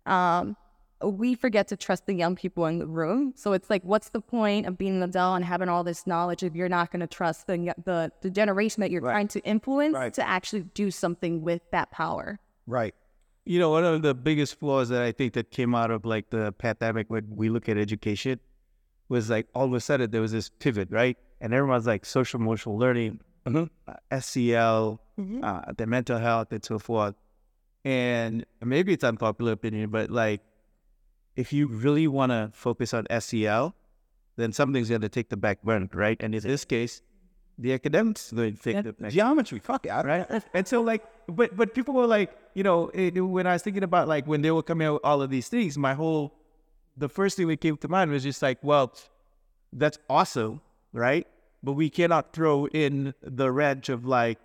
[0.05, 0.55] Um,
[1.03, 3.33] we forget to trust the young people in the room.
[3.35, 6.43] So it's like, what's the point of being an adult and having all this knowledge
[6.43, 9.95] if you're not going to trust the, the the generation that you're trying to influence
[9.95, 10.13] Right.
[10.13, 12.39] to actually do something with that power?
[12.67, 12.93] Right.
[13.45, 16.29] You know, one of the biggest flaws that I think that came out of like
[16.29, 18.39] the pandemic when we look at education
[19.09, 21.17] was like all of a sudden there was this pivot, right?
[21.41, 23.19] And everyone's like social emotional learning,
[23.87, 24.99] uh, SEL,
[25.43, 27.15] uh, the mental health, and so forth.
[27.83, 30.41] And maybe it's unpopular opinion, but like
[31.35, 33.73] if you really want to focus on SEL,
[34.37, 36.17] then something's going to take the back burner, right?
[36.21, 37.01] And in this case,
[37.57, 39.91] the academics going to take the back Geometry, fuck it.
[39.91, 40.43] Right?
[40.53, 43.83] And so like, but but people were like, you know, it, when I was thinking
[43.83, 46.33] about like when they were coming out with all of these things, my whole,
[46.97, 48.93] the first thing that came to mind was just like, well,
[49.73, 50.61] that's awesome,
[50.93, 51.27] right?
[51.63, 54.39] But we cannot throw in the wrench of like,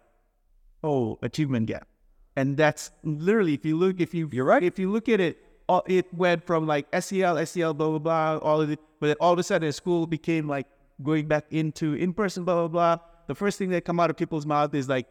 [0.85, 1.89] oh, achievement gap,
[2.37, 5.39] and that's literally if you look, if you you're right, if you look at it,
[5.69, 9.17] all, it went from like SEL, SEL, blah blah blah, all of it, but then
[9.21, 10.67] all of a sudden school became like
[11.03, 12.99] going back into in person, blah blah blah.
[13.27, 15.07] The first thing that come out of people's mouth is like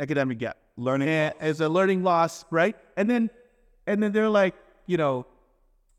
[0.00, 2.76] academic gap, learning as a learning loss, right?
[2.96, 3.30] And then,
[3.86, 4.54] and then they're like,
[4.86, 5.26] you know,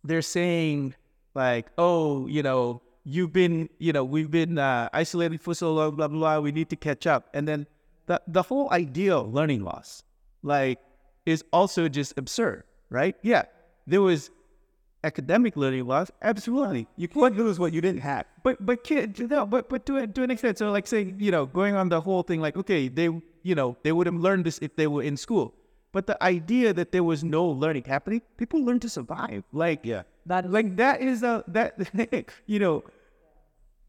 [0.03, 0.95] they're saying
[1.35, 5.95] like, oh, you know, you've been, you know, we've been uh, isolated for so long,
[5.95, 6.39] blah blah blah.
[6.39, 7.65] We need to catch up, and then
[8.05, 10.03] the the whole idea of learning loss,
[10.43, 10.79] like,
[11.25, 13.15] is also just absurd, right?
[13.23, 13.43] Yeah,
[13.87, 14.29] there was
[15.03, 16.87] academic learning loss, absolutely.
[16.97, 18.25] You can't lose what you didn't have.
[18.43, 20.57] But but kid, no, but but to to an extent.
[20.57, 23.09] So like saying, you know, going on the whole thing, like okay, they
[23.43, 25.53] you know they would have learned this if they were in school.
[25.93, 29.43] But the idea that there was no learning happening, people learn to survive.
[29.53, 30.03] Like Yeah.
[30.27, 31.79] That like that is a that
[32.45, 32.83] you know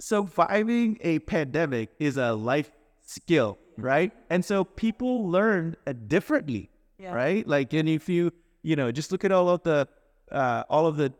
[0.01, 2.71] surviving a pandemic is a life
[3.05, 4.13] skill, right?
[4.31, 7.13] And so people learn uh, differently, Yeah.
[7.15, 7.47] right?
[7.47, 8.33] Like, and if you,
[8.63, 9.89] you know, just look at all of the,
[10.31, 11.13] uh, all of the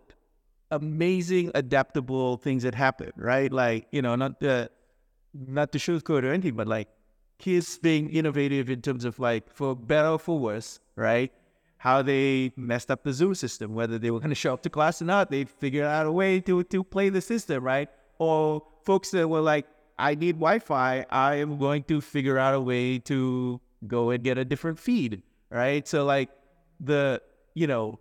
[0.71, 3.53] amazing adaptable things that happen, right?
[3.53, 4.71] Like, you know, not the,
[5.35, 6.89] not the sugarcoat or anything, but like
[7.39, 11.33] kids being innovative in terms of like for better or for worse, right?
[11.79, 14.71] How they messed up the Zoom system, whether they were going to show up to
[14.71, 17.89] class or not, they figured out a way to to play the system, right?
[18.19, 19.67] Or folks that were like,
[19.99, 24.39] I need Wi-Fi, I am going to figure out a way to go and get
[24.39, 25.87] a different feed, right?
[25.87, 26.31] So like
[26.81, 27.21] the
[27.55, 27.99] you know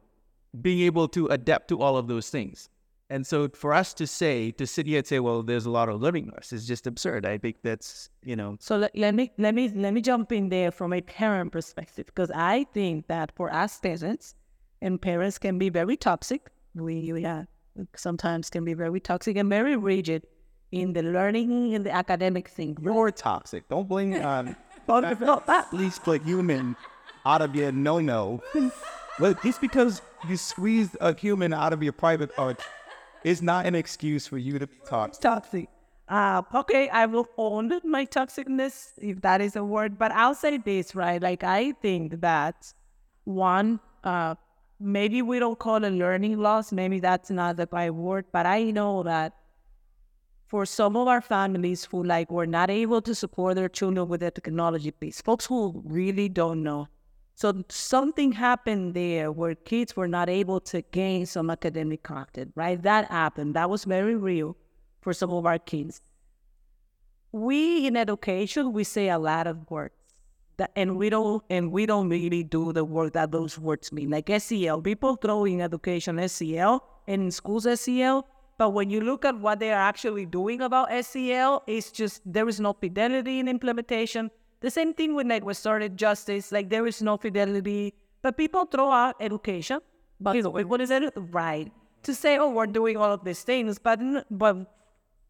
[0.61, 2.69] being able to adapt to all of those things.
[3.09, 5.87] And so for us to say, to sit here and say, well, there's a lot
[5.87, 7.25] of learning loss is just absurd.
[7.25, 10.49] I think that's, you know, So let, let me let me let me jump in
[10.49, 14.35] there from a parent perspective because I think that for us parents,
[14.81, 16.49] and parents can be very toxic.
[16.75, 17.43] We we uh,
[17.95, 20.25] sometimes can be very toxic and very rigid
[20.71, 22.77] in the learning and the academic thing.
[22.81, 23.67] You're toxic.
[23.69, 25.67] Don't blame on But not that.
[25.67, 26.75] at least the human
[27.25, 28.41] out of your no no.
[29.19, 32.61] But just because you squeezed a human out of your private part
[33.23, 35.21] is not an excuse for you to be toxic.
[35.21, 35.69] toxic.
[36.07, 40.57] Uh, okay, I will own my toxicness if that is a word, but I'll say
[40.57, 41.21] this, right?
[41.21, 42.71] Like, I think that
[43.25, 44.35] one, uh,
[44.79, 48.71] maybe we don't call it learning loss, maybe that's not the right word, but I
[48.71, 49.33] know that
[50.47, 54.21] for some of our families who like were not able to support their children with
[54.21, 56.87] the technology piece, folks who really don't know.
[57.35, 62.81] So something happened there where kids were not able to gain some academic content, right?
[62.81, 63.55] That happened.
[63.55, 64.57] That was very real
[65.01, 66.01] for some of our kids.
[67.31, 69.93] We in education, we say a lot of words.
[70.57, 74.09] That, and we don't and we don't really do the work that those words mean.
[74.09, 78.25] Like SEL, people throw in education SEL and in schools SEL,
[78.57, 82.49] but when you look at what they are actually doing about SEL, it's just there
[82.49, 84.31] is no fidelity in implementation.
[84.61, 87.93] The same thing with like restorative justice, like there is no fidelity,
[88.23, 89.79] but people throw out education.
[90.19, 91.13] But you know, what is it?
[91.15, 91.71] Right.
[92.03, 93.99] To say, oh, we're doing all of these things, but
[94.31, 94.57] but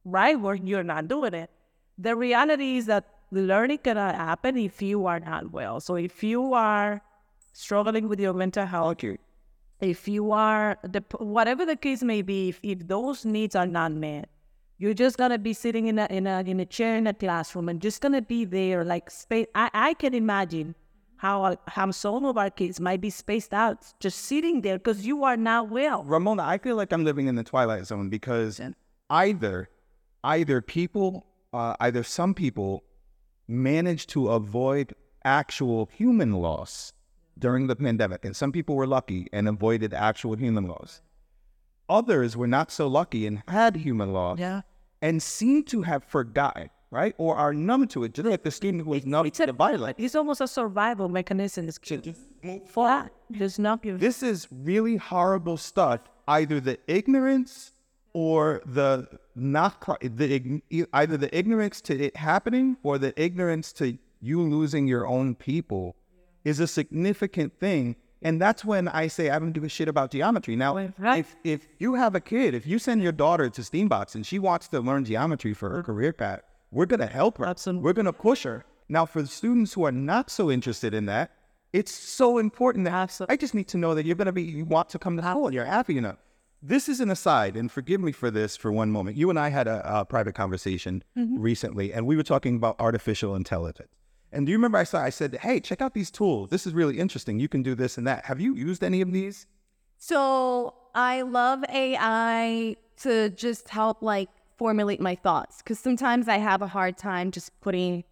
[0.06, 1.50] right where you're not doing it.
[1.98, 5.80] The reality is that learning cannot happen if you are not well.
[5.80, 7.02] So if you are
[7.54, 9.04] struggling with your mental health,
[9.80, 13.92] if you are the whatever the case may be, if, if those needs are not
[13.92, 14.30] met,
[14.78, 17.70] you're just gonna be sitting in a in a in a chair in a classroom
[17.70, 19.48] and just gonna be there like space.
[19.56, 20.76] I, I can imagine
[21.18, 25.24] how how some of our kids might be spaced out, just sitting there because you
[25.24, 26.04] are not well.
[26.04, 28.62] Ramona, I feel like I'm living in the twilight zone because
[29.10, 29.70] either
[30.24, 32.84] either people uh, either some people
[33.48, 36.94] manage to avoid actual human loss
[37.40, 41.02] during the pandemic, and some people were lucky and avoided actual human loss.
[41.90, 44.62] Others were not so lucky and had human loss Yeah.
[45.02, 47.14] and seem to have forgotten, right?
[47.18, 49.96] Or are numb to it, just like the student who was numb to the violence.
[49.98, 51.68] It's almost a survival mechanism.
[51.70, 51.80] It's
[52.70, 53.12] for that.
[53.32, 54.00] Just not give.
[54.00, 56.02] This is really horrible stuff.
[56.28, 57.72] Either the ignorance
[58.14, 60.62] or the not the
[60.94, 65.96] either the ignorance to it happening or the ignorance to you losing your own people
[66.44, 67.96] is a significant thing.
[68.24, 70.56] And that's when I say I don't give a shit about geometry.
[70.56, 71.20] Now, Right.
[71.20, 74.26] if if you have a kid, if you send your daughter to STEAM Box and
[74.26, 76.42] she wants to learn geometry for her career path,
[76.72, 77.46] we're gonna help her.
[77.46, 77.84] Absolutely.
[77.84, 78.66] We're gonna push her.
[78.90, 81.32] Now, for the students who are not so interested in that,
[81.74, 83.34] it's so important that Absolutely.
[83.34, 85.22] I just need to know that you're going to be, you want to come to
[85.24, 86.16] school and you're happy enough.
[86.62, 89.16] This is an aside, and forgive me for this for one moment.
[89.16, 91.40] You and I had a, a private conversation mm-hmm.
[91.40, 93.90] recently, and we were talking about artificial intelligence.
[94.32, 96.50] And do you remember I said, I said, hey, check out these tools.
[96.50, 97.40] This is really interesting.
[97.40, 98.26] You can do this and that.
[98.26, 99.48] Have you used any of these?
[99.98, 106.62] So I love AI to just help like formulate my thoughts because sometimes I have
[106.62, 108.04] a hard time just putting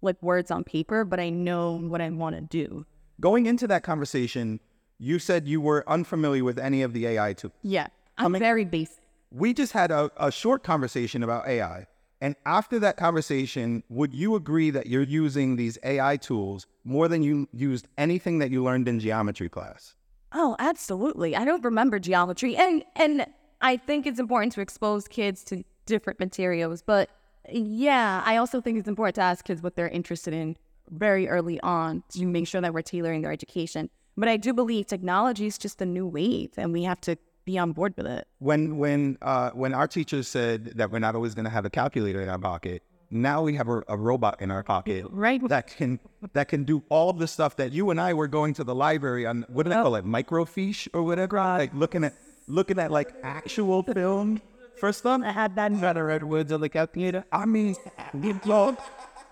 [0.00, 2.86] like words on paper, but I know what I want to do.
[3.20, 4.60] Going into that conversation,
[4.98, 7.52] you said you were unfamiliar with any of the AI tools.
[7.62, 8.98] Yeah, I'm very basic.
[9.30, 11.86] we just had a, a short conversation about AI.
[12.20, 17.22] And after that conversation, would you agree that you're using these AI tools more than
[17.22, 19.94] you used anything that you learned in geometry class?
[20.32, 21.36] Oh, absolutely.
[21.36, 23.24] I don't remember geometry, and and
[23.60, 26.82] I think it's important to expose kids to different materials.
[26.82, 27.08] But
[27.50, 30.56] yeah, I also think it's important to ask kids what they're interested in
[30.90, 33.90] very early on to make sure that we're tailoring their education.
[34.18, 37.56] But I do believe technology is just a new wave, and we have to be
[37.56, 38.26] on board with it.
[38.40, 41.70] when when uh, when our teachers said that we're not always going to have a
[41.70, 45.40] calculator in our pocket, now we have a, a robot in our pocket Right.
[45.48, 46.00] that can
[46.34, 48.74] that can do all of the stuff that you and I were going to the
[48.74, 52.14] library on what do they call it microfiche or whatever like looking at
[52.48, 54.42] looking at like actual film
[54.78, 55.22] First stuff.
[55.24, 55.72] I had that.
[55.72, 57.24] Write words on the calculator.
[57.32, 57.74] I mean,
[58.46, 58.76] well,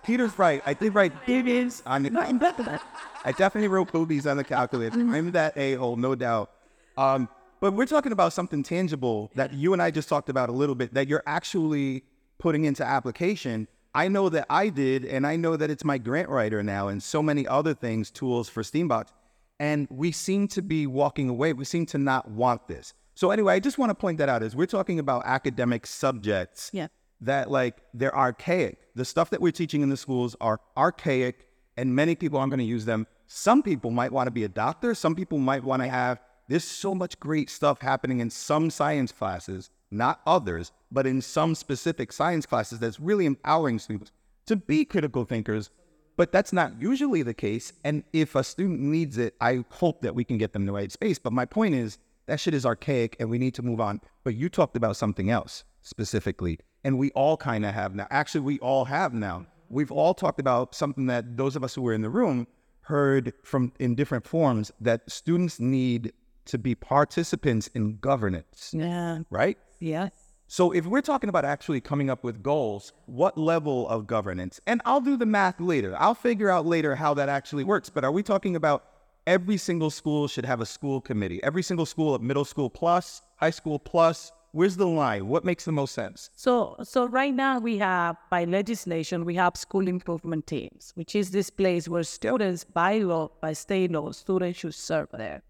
[0.07, 0.63] Peter's right.
[0.65, 2.81] I did write boobies on the.
[3.25, 4.97] I definitely wrote boobies on the calculator.
[4.97, 6.49] I'm that a hole, no doubt.
[6.97, 7.27] Um,
[7.59, 10.75] but we're talking about something tangible that you and I just talked about a little
[10.75, 12.05] bit that you're actually
[12.37, 13.67] putting into application.
[13.93, 17.03] I know that I did, and I know that it's my grant writer now, and
[17.03, 19.11] so many other things, tools for STEAM Box.
[19.59, 21.51] And we seem to be walking away.
[21.51, 22.93] We seem to not want this.
[23.15, 26.69] So anyway, I just want to point that out as we're talking about academic subjects
[26.71, 26.87] Yeah.
[27.21, 28.79] That like they're archaic.
[28.95, 31.47] The stuff that we're teaching in the schools are archaic,
[31.77, 33.07] and many people aren't going to use them.
[33.27, 34.95] Some people might want to be a doctor.
[34.95, 36.19] Some people might want to have.
[36.47, 41.55] There's so much great stuff happening in some science classes, not others, but in some
[41.55, 44.11] specific science classes that's really empowering students
[44.45, 45.69] to be critical thinkers.
[46.15, 47.73] But that's not usually the case.
[47.83, 50.91] And if a student needs it, I hope that we can get them the right
[50.91, 51.19] space.
[51.19, 54.01] But my point is that shit is archaic and we need to move on.
[54.23, 56.59] But you talked about something else specifically.
[56.83, 58.07] And we all kind of have now.
[58.09, 59.45] Actually, we all have now.
[59.69, 62.47] We've all talked about something that those of us who were in the room
[62.81, 66.13] heard from in different forms that students need
[66.45, 69.19] to be participants in governance, Yeah.
[69.29, 69.57] right?
[69.79, 70.09] Yeah.
[70.47, 74.61] So if we're talking about actually coming up with goals, what level of governance?
[74.65, 75.93] And I'll do the math later.
[75.99, 77.89] I'll figure out later how that actually works.
[77.89, 78.85] But are we talking about
[79.25, 81.43] every single school should have a school committee?
[81.43, 84.31] Every single school at middle school plus, high school plus?
[84.57, 85.27] Where's the line?
[85.27, 86.31] What makes the most sense?
[86.35, 91.29] So, so right now we have by legislation we have school improvement teams, which is
[91.29, 95.43] this place where students, by law, by state law, students should serve there,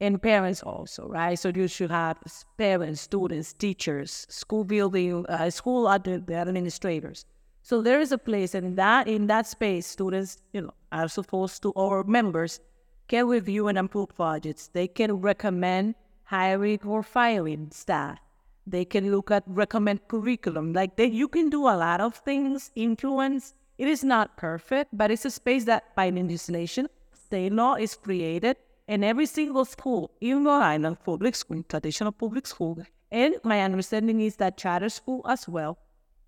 [0.00, 1.38] and parents also, right?
[1.38, 2.18] So you should have
[2.58, 7.26] parents, students, teachers, school building, uh, school administrators.
[7.62, 11.62] So there is a place, and that in that space, students, you know, are supposed
[11.62, 12.58] to, or members,
[13.06, 14.66] can review and approve budgets.
[14.66, 15.94] They can recommend
[16.24, 18.18] hiring or firing staff.
[18.66, 20.72] They can look at recommend curriculum.
[20.72, 22.70] Like they, you can do a lot of things.
[22.74, 23.54] Influence.
[23.76, 28.56] It is not perfect, but it's a space that by legislation, state law is created,
[28.86, 32.78] and every single school, even Rhode Island public school, traditional public school,
[33.10, 35.78] and my understanding is that charter school as well,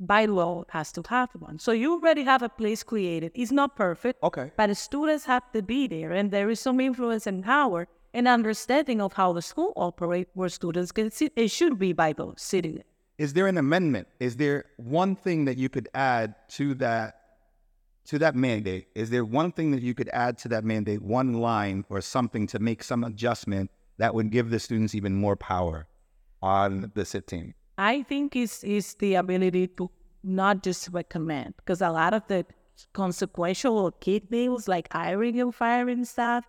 [0.01, 1.59] by law has to have one.
[1.61, 3.31] So you already have a place created.
[3.35, 4.51] It's not perfect, Okay.
[4.57, 7.87] but the students have to be there, and there is some influence and power
[8.17, 11.35] and understanding of how the school operates, where students can sit.
[11.37, 12.83] It should be by those sitting.
[13.19, 14.09] Is there an amendment?
[14.19, 17.21] Is there one thing that you could add to that
[18.07, 18.87] to that mandate?
[18.95, 22.47] Is there one thing that you could add to that mandate, one line or something
[22.49, 25.87] to make some adjustment that would give the students even more power
[26.41, 27.55] on the sit team?
[27.77, 29.91] I think is is the ability to
[30.23, 32.47] not just recommend because a lot of the
[32.95, 36.45] consequential key things like hiring and firing staff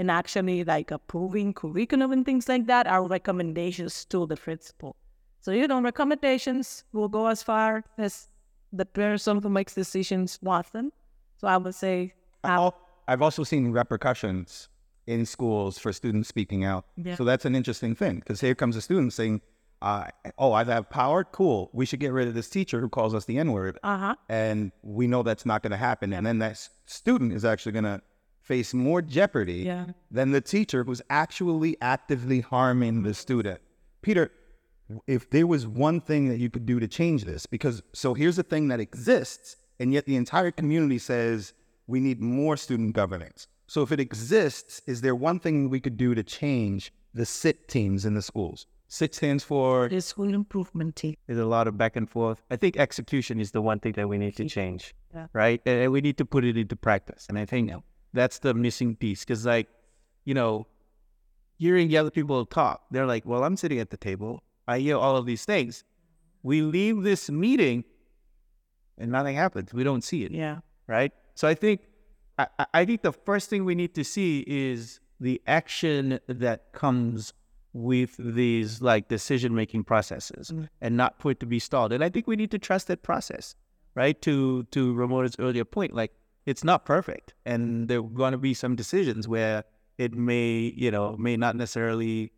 [0.00, 4.96] and actually like approving curriculum and things like that are recommendations to the principal.
[5.42, 8.28] So you know recommendations will go as far as
[8.72, 10.90] the person who makes decisions wants them.
[11.36, 12.78] So I would say I'll-
[13.08, 14.68] I've also seen repercussions
[15.06, 16.86] in schools for students speaking out.
[16.96, 17.16] Yeah.
[17.16, 19.42] So that's an interesting thing because here comes a student saying,
[19.82, 20.06] uh,
[20.38, 21.24] "Oh, I have power.
[21.24, 21.68] Cool.
[21.74, 24.14] We should get rid of this teacher who calls us the N word." uh-huh.
[24.30, 26.14] and we know that's not going to happen.
[26.14, 28.00] And then that student is actually going to
[28.40, 29.86] face more jeopardy Yeah.
[30.10, 33.60] than the teacher who's actually actively harming the student.
[34.02, 34.30] Peter,
[35.06, 38.38] if there was one thing that you could do to change this, because so here's
[38.38, 41.52] a thing that exists, and yet the entire community says
[41.86, 43.46] we need more student governance.
[43.66, 47.68] So if it exists, is there one thing we could do to change the sit
[47.68, 48.66] teams in the schools?
[48.88, 51.14] Sit stands for The school improvement team.
[51.28, 52.42] There's a lot of back and forth.
[52.50, 55.28] I think execution is the one thing that we need to change, Yeah.
[55.32, 55.60] right?
[55.64, 57.26] And and we need to put it into practice.
[57.28, 57.70] And I think
[58.12, 59.24] that's the missing piece.
[59.24, 59.68] Because, like,
[60.24, 60.66] you know,
[61.58, 64.42] hearing the other people talk, they're like, well, I'm sitting at the table.
[64.66, 65.84] I hear all of these things.
[66.42, 67.84] We leave this meeting
[68.96, 69.72] and nothing happens.
[69.74, 70.58] We don't see it Yeah.
[70.86, 71.12] right?
[71.34, 71.80] So I think
[72.38, 77.34] I, I- think the first thing we need to see is the action that comes
[77.72, 80.64] with these like decision making processes mm-hmm.
[80.80, 81.92] and not for it to be stalled.
[81.92, 83.54] And I think we need to trust that process,
[83.94, 84.20] right?
[84.22, 86.12] To to Ramona's earlier point, like
[86.46, 87.86] it's not perfect, and mm-hmm.
[87.86, 89.64] there are going to be some decisions where
[89.98, 92.32] it may you know may not necessarily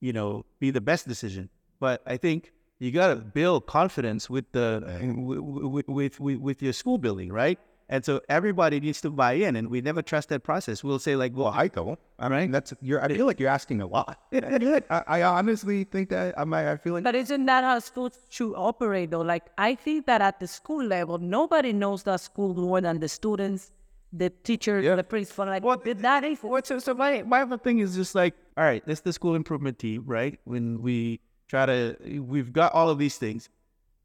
[0.00, 1.48] you know be the best decision.
[1.80, 4.82] But I think you got to build confidence with the
[5.16, 7.58] with, with with with your school building, right?
[7.90, 10.84] And so everybody needs to buy in, and we never trust that process.
[10.84, 11.98] We'll say like, Well, well, I don't.
[12.18, 13.02] I mean, that's you're.
[13.02, 14.20] I feel like you're asking a lot.
[14.32, 16.70] I, I honestly think that I might.
[16.70, 19.22] I feel like But isn't that how schools should operate though?
[19.22, 23.08] Like I think that at the school level, nobody knows that school more than the
[23.08, 23.72] students,
[24.12, 25.46] the teachers, the principal.
[25.46, 28.34] Like what Well, that is What so, so my my other thing is just like,
[28.56, 30.38] all right, this the school improvement team, right?
[30.44, 33.48] When we try to, we've got all of these things.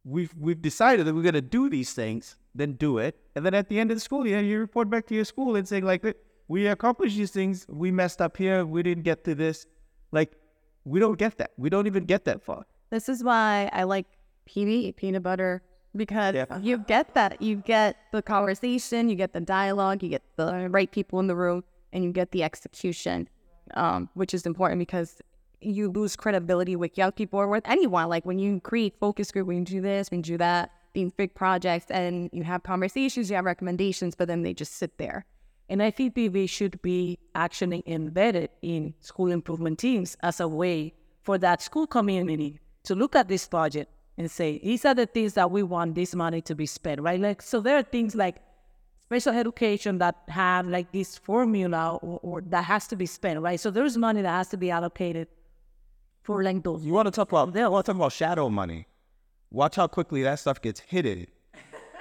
[0.05, 3.67] We've we've decided that we're gonna do these things, then do it, and then at
[3.69, 6.05] the end of the school year, you report back to your school and saying like,
[6.47, 9.65] we accomplished these things, we messed up here, we didn't get to this,
[10.11, 10.33] like,
[10.85, 11.51] we don't get that.
[11.57, 12.65] We don't even get that far.
[12.89, 14.05] This is why I like
[14.47, 15.63] PB, peanut butter,
[15.95, 16.57] because Yeah.
[16.59, 17.41] you get that.
[17.41, 21.35] You get the conversation, you get the dialogue, you get the right people in the
[21.35, 23.29] room, and you get the execution,
[23.75, 25.21] um, which is important because
[25.61, 28.09] you lose credibility with young people or with anyone.
[28.09, 31.11] Like when you create focus group, when you do this, when you do that, these
[31.11, 35.25] big projects, and you have conversations, you have recommendations, but then they just sit there.
[35.69, 40.93] And I think PB should be actually embedded in school improvement teams as a way
[41.21, 45.33] for that school community to look at this budget and say, these are the things
[45.33, 47.19] that we want this money to be spent, right?
[47.19, 48.35] Like, so there are things like
[49.01, 53.59] special education that have like this formula or, or that has to be spent, right?
[53.59, 55.27] So there's money that has to be allocated
[56.21, 56.85] for like those.
[56.85, 57.55] you want to talk about.
[57.55, 58.87] You want to talk about shadow money.
[59.53, 61.27] Watch how quickly that stuff gets hidden.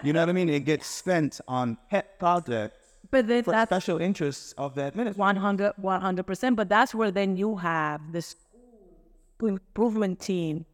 [0.02, 0.48] You know what I mean?
[0.48, 2.78] It gets spent on pet projects
[3.10, 5.20] But then for that's special interests of the administration.
[5.20, 10.64] 100 100% but that's where then you have the school improvement team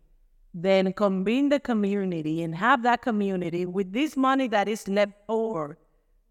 [0.54, 5.76] then convene the community and have that community with this money that is left over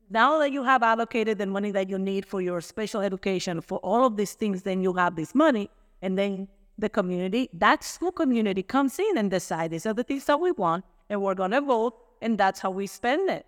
[0.09, 3.79] now that you have allocated the money that you need for your special education for
[3.79, 5.69] all of these things then you have this money
[6.01, 6.47] and then
[6.77, 10.51] the community that school community comes in and decide these are the things that we
[10.51, 13.45] want and we're going to vote and that's how we spend it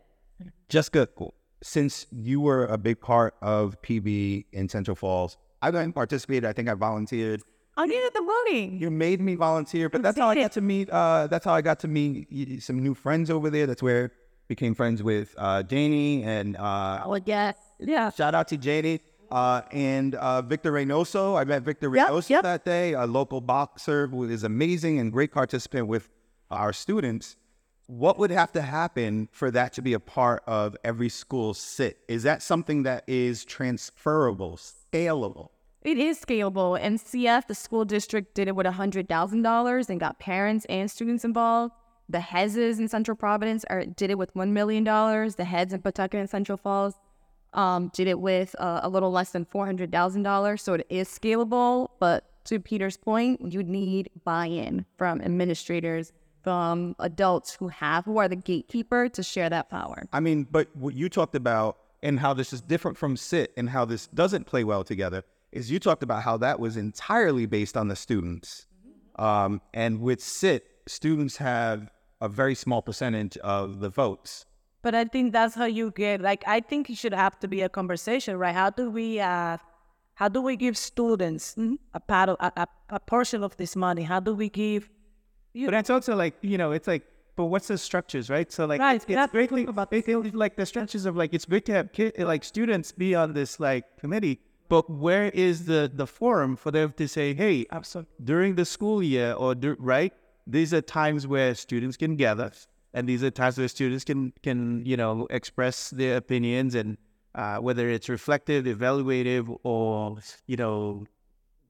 [0.70, 1.34] Jessica, cool.
[1.62, 6.46] since you were a big part of PB in Central Falls, I didn't participate.
[6.46, 7.42] I think I volunteered.
[7.76, 8.78] I needed the money.
[8.78, 10.90] You made me volunteer, but that's how I got to meet.
[10.90, 13.66] Uh, that's how I got to meet some new friends over there.
[13.68, 14.10] That's where I
[14.48, 17.56] became friends with uh, Janie and uh, Oh, yes.
[17.80, 19.00] yeah shout out to Janie
[19.32, 21.40] uh, and uh, Victor Reynoso.
[21.40, 22.44] I met Victor Yep, Reynoso yep.
[22.44, 26.10] that day, a local boxer who is amazing and great participant with
[26.52, 27.36] our students.
[27.88, 32.00] What would have to happen for that to be a part of every school sit?
[32.08, 35.50] Is that something that is transferable, scalable?
[35.82, 36.78] It is scalable.
[36.80, 41.74] And CF, the school district, did it with $100,000 and got parents and students involved.
[42.10, 44.84] The HESs in Central Providence are, did it with $1 million.
[44.84, 46.96] The heads in Pawtucket and Central Falls
[47.54, 50.60] um, did it with uh, a little less than $400,000.
[50.60, 51.90] So it is scalable.
[52.00, 56.12] But to Peter's point, you need buy in from administrators,
[56.44, 60.08] from adults who have, who are the gatekeeper to share that power.
[60.14, 63.70] I mean, but what you talked about and how this is different from sit and
[63.70, 67.76] how this doesn't play well together is you talked about how that was entirely based
[67.76, 68.68] on the students.
[69.18, 71.92] Um, and with sit, students have
[72.22, 74.46] a very small percentage of the votes.
[74.82, 77.62] But I think that's how you get like I think it should have to be
[77.62, 78.56] a conversation, right?
[78.56, 79.58] How do we uh
[80.16, 81.56] how do we give students
[81.94, 84.04] a part of a, a, portion of this money?
[84.04, 84.90] How do we give
[85.54, 87.04] But it's also like, you know, it's like,
[87.38, 88.52] but what's the structures, right?
[88.52, 91.06] So like, Right, it's, it's have great think to- about it- it- like the structures
[91.06, 94.90] of like, it's great to have kid, like students be on this like committee, but
[94.90, 97.66] where is the the forum for them to say, hey,
[98.24, 100.14] during the school year or right,
[100.46, 102.52] these are times where students can gather,
[102.94, 106.98] and these are times where students can can you know express their opinions and
[107.36, 110.18] uh, whether it's reflective, evaluative, or
[110.48, 111.06] you know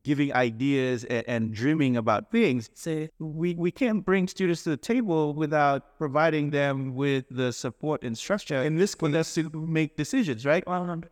[0.03, 2.69] giving ideas and, and dreaming about things.
[2.73, 8.03] Say we, we can't bring students to the table without providing them with the support
[8.03, 10.63] and structure in this for us to make decisions, right?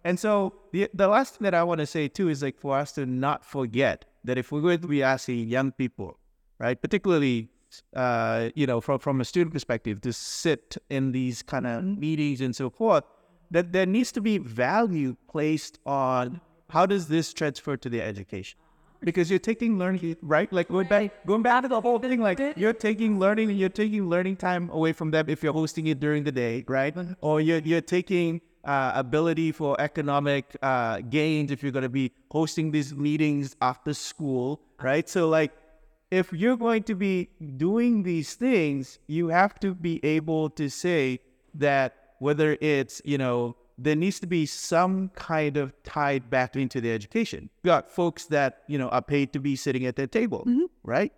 [0.05, 2.77] And so the the last thing that I want to say too is like for
[2.77, 6.17] us to not forget that if we're going to be asking young people,
[6.59, 7.49] right, particularly
[7.95, 12.41] uh, you know, from from a student perspective, to sit in these kind of meetings
[12.41, 13.03] and so forth,
[13.51, 18.59] that there needs to be value placed on how does this transfer to their education?
[19.03, 20.51] Because you're taking learning right?
[20.51, 24.09] Like going back going back to the whole thing like you're taking learning you're taking
[24.09, 26.95] learning time away from them if you're hosting it during the day right?
[27.21, 32.11] Or you're, you're taking uh, ability for economic uh, gains if you're going to be
[32.31, 35.07] hosting these meetings after school right?
[35.07, 35.51] So like
[36.09, 41.19] if you're going to be doing these things you have to be able to say
[41.53, 46.81] that whether it's you know there needs to be some kind of tied back into
[46.81, 47.49] the education.
[47.63, 50.47] You got folks that you know are paid to be sitting at their table,
[50.83, 51.13] right?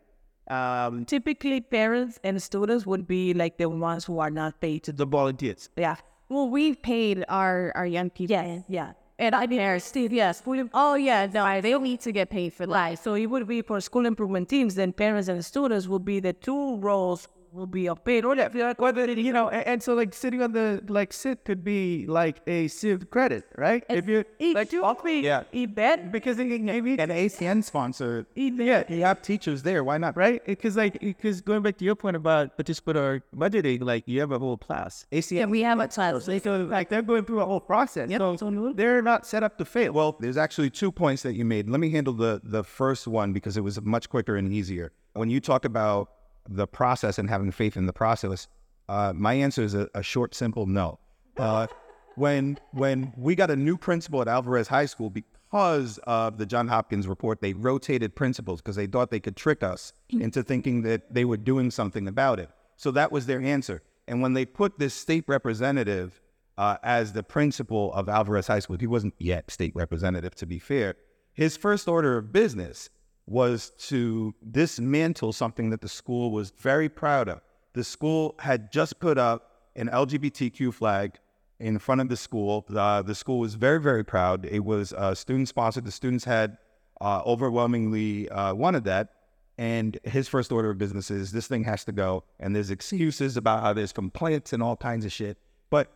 [0.50, 4.92] Um, typically parents and students would be like the ones who are not paid to
[4.92, 5.70] the volunteers.
[5.78, 5.96] yeah.
[6.28, 8.36] Well, we've paid our our young people.
[8.36, 8.94] Yes, yeah.
[9.20, 10.38] And I mean, Steve, yes.
[10.38, 12.98] School, oh yeah, no, they need to get paid for right.
[12.98, 16.32] So it would be for school improvement teams, then parents and students would be the
[16.32, 20.14] two roles will be of paid or Yeah, whether you know, and, and so like
[20.14, 23.84] sitting on the like sit could be like a civ credit, right?
[23.90, 25.22] if you It like, off- be.
[25.22, 25.44] yeah.
[25.52, 26.12] It bet.
[26.12, 29.84] because it, maybe an ACN sponsor, yeah, you have teachers there.
[29.84, 30.16] Why not?
[30.18, 30.44] right?
[30.46, 34.40] Because like because going back to your point about participatory budgeting, like you have a
[34.40, 35.06] whole class.
[35.12, 35.32] ACN.
[35.32, 36.26] Yeah, we have a class.
[36.26, 38.10] So like they're going through a whole process.
[38.10, 39.94] so they're not set up to fail.
[39.94, 41.70] Well, there's actually two points that you made.
[41.70, 44.92] Let me handle the the first one because it was much quicker and easier.
[45.14, 46.10] When you talk about
[46.50, 48.48] the process and having faith in the process,
[48.90, 51.00] uh, my answer is a, a short, simple no.
[51.38, 51.68] Uh,
[52.16, 56.68] when when we got a new principal at Alvarez High School because of the John
[56.68, 61.14] Hopkins report, they rotated principals because they thought they could trick us into thinking that
[61.14, 62.50] they were doing something about it.
[62.76, 63.82] So that was their answer.
[64.08, 66.20] And when they put this state representative
[66.58, 70.60] uh, as the principal of Alvarez High School, he wasn't yet state representative, to be
[70.60, 70.96] fair.
[71.32, 72.90] His first order of business
[73.30, 77.42] was to dismantle something that the school was very proud of.
[77.74, 81.20] The school had just put up an LGBTQ flag
[81.60, 82.66] in front of the school.
[82.68, 84.46] The school was very, very proud.
[84.46, 85.86] It was uh, student sponsored.
[85.86, 86.58] The students had
[87.00, 89.14] uh, overwhelmingly uh, wanted that.
[89.60, 92.24] And his first order of business is this thing has to go.
[92.40, 95.38] And there's excuses about how there's complaints and all kinds of shit.
[95.70, 95.92] But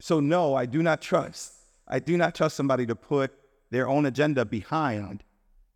[0.00, 1.54] so no, I do not trust.
[1.88, 3.32] I do not trust somebody to put
[3.70, 5.22] their own agenda behind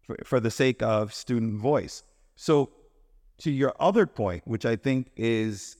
[0.06, 2.02] for, for the sake of student voice.
[2.36, 2.70] So
[3.38, 5.76] to your other point, which I think is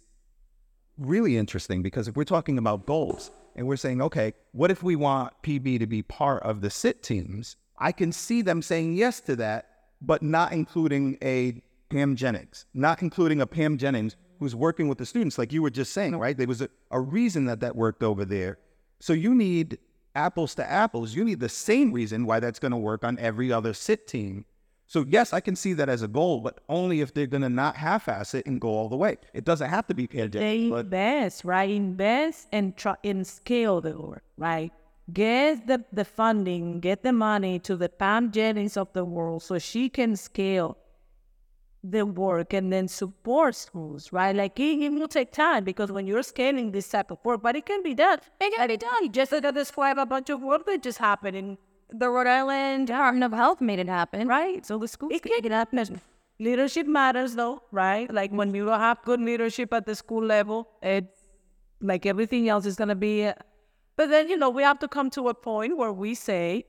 [0.99, 4.97] really interesting, because if we're talking about goals and we're saying, okay, what if we
[4.97, 7.57] want PB to be part of the sit teams?
[7.79, 9.69] I can see them saying yes to that,
[10.01, 15.07] but not including a Pam Jennings, not including a Pam Jennings who's working with the
[15.07, 16.37] students, like you were just saying, right?
[16.37, 18.59] There was a, a reason that that worked over there.
[18.99, 19.79] So you need
[20.17, 21.15] apples to apples.
[21.15, 24.45] You need the same reason why that's going to work on every other sit team.
[24.89, 27.49] So yes, I can see that as a goal, but only if they're going to
[27.49, 29.19] not half-ass it and go all the way.
[29.35, 31.69] It doesn't have to be Pam They but invest, right?
[31.69, 34.73] Invest and try and scale the work, right?
[35.13, 39.59] Get the, the funding, get the money to the Pam Jennings of the world so
[39.59, 40.77] she can scale
[41.85, 44.35] the work and then support schools, right?
[44.35, 47.55] Like it, it will take time because when you're scaling this type of work, but
[47.57, 48.19] it can be done.
[48.41, 49.13] It can be done.
[49.13, 51.59] Just like I described a bunch of work that just happened in
[51.93, 54.27] The Rhode Island Department of Health made it happen.
[54.27, 54.65] right.
[54.67, 56.01] So the schools it can it happen.
[56.41, 58.13] Leadership matters though, right?
[58.13, 61.07] Like when you have good leadership at the school level, it
[61.81, 63.27] like everything else is gonna be.
[63.27, 63.35] uh,
[63.97, 66.67] But then you know we have to come to a point where we say,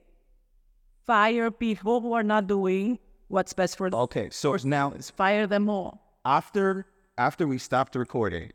[1.06, 4.00] fire people who are not doing what's best for them.
[4.02, 4.30] okay.
[4.32, 6.02] So now Fire them all.
[6.26, 6.86] after
[7.18, 8.52] after we stopped recording,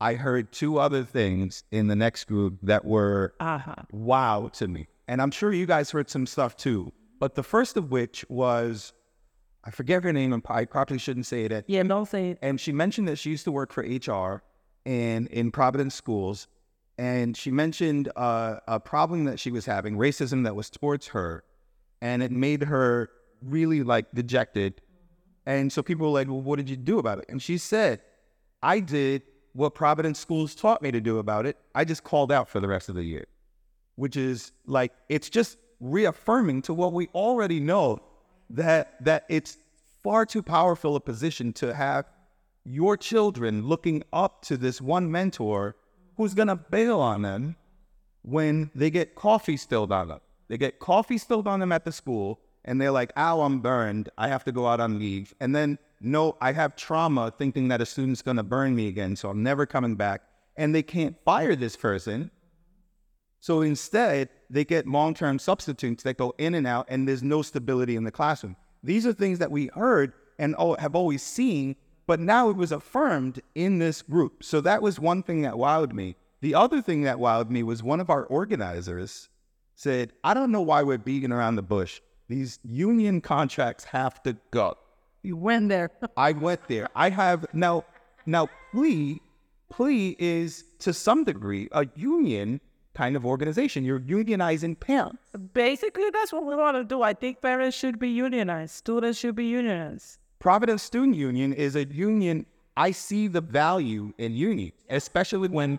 [0.00, 3.74] I heard two other things in the next group that were Uh huh.
[3.92, 4.88] wow to me.
[5.08, 6.92] And I'm sure you guys heard some stuff too.
[7.20, 8.92] But the first of which was,
[9.62, 11.52] I forget her name, and I probably shouldn't say it.
[11.52, 12.38] At, Yeah, don't say it.
[12.42, 14.42] and she mentioned that she used to work for HR
[14.84, 16.48] and in Providence schools.
[16.98, 21.42] And she mentioned uh, a problem that she was having, racism that was towards her.
[22.02, 23.08] And it made her
[23.44, 24.80] really like dejected.
[25.46, 27.26] And so people were like, well, what did you do about it?
[27.28, 28.00] And she said,
[28.62, 29.22] I did
[29.52, 31.56] what Providence schools taught me to do about it.
[31.74, 33.26] I just called out for the rest of the year,
[33.96, 38.00] which is like, it's just reaffirming to what we already know
[38.50, 39.58] that, that it's
[40.02, 42.06] far too powerful a position to have
[42.64, 45.76] your children looking up to this one mentor
[46.16, 47.56] who's going to bail on them
[48.22, 50.20] when they get coffee spilled on them.
[50.48, 54.08] They get coffee spilled on them at the school, and they're like, ow, I'm burned.
[54.16, 55.34] I have to go out on leave.
[55.40, 59.16] And then, no, I have trauma thinking that a student's going to burn me again,
[59.16, 60.22] so I'm never coming back.
[60.56, 62.30] And they can't fire this person.
[63.40, 67.42] So instead, they get long term substitutes that go in and out, and there's no
[67.42, 68.56] stability in the classroom.
[68.82, 73.40] These are things that we heard and have always seen, but now it was affirmed
[73.54, 74.42] in this group.
[74.42, 76.16] So that was one thing that wowed me.
[76.40, 79.28] The other thing that wowed me was one of our organizers
[79.74, 82.00] said, I don't know why we're beating around the bush.
[82.28, 84.76] These union contracts have to go.
[85.22, 85.90] You went there.
[86.16, 86.88] I went there.
[86.94, 87.84] I have now
[88.26, 89.20] now PLEE
[89.70, 92.60] PLEE is to some degree a union
[92.94, 93.84] kind of organization.
[93.84, 95.18] You're unionizing parents.
[95.52, 97.02] Basically, that's what we want to do.
[97.02, 98.74] I think parents should be unionized.
[98.74, 100.18] Students should be unionized.
[100.38, 102.46] Providence Student Union is a union.
[102.76, 105.78] I see the value in unions, especially when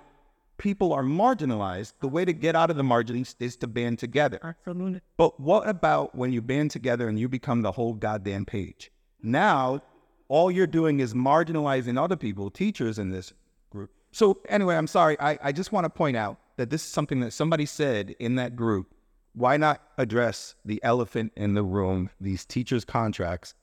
[0.57, 1.93] people are marginalized.
[1.99, 4.39] The way to get out of the margins is to band together.
[4.43, 5.01] Absolutely.
[5.17, 8.91] But what about when you band together and you become the whole goddamn page?
[9.21, 9.81] Now,
[10.27, 13.33] all you're doing is marginalizing other people, teachers in this
[13.69, 13.91] group.
[14.11, 15.19] So anyway, I'm sorry.
[15.19, 18.35] I, I just want to point out that this is something that somebody said in
[18.35, 18.93] that group.
[19.33, 23.53] Why not address the elephant in the room, these teachers' contracts?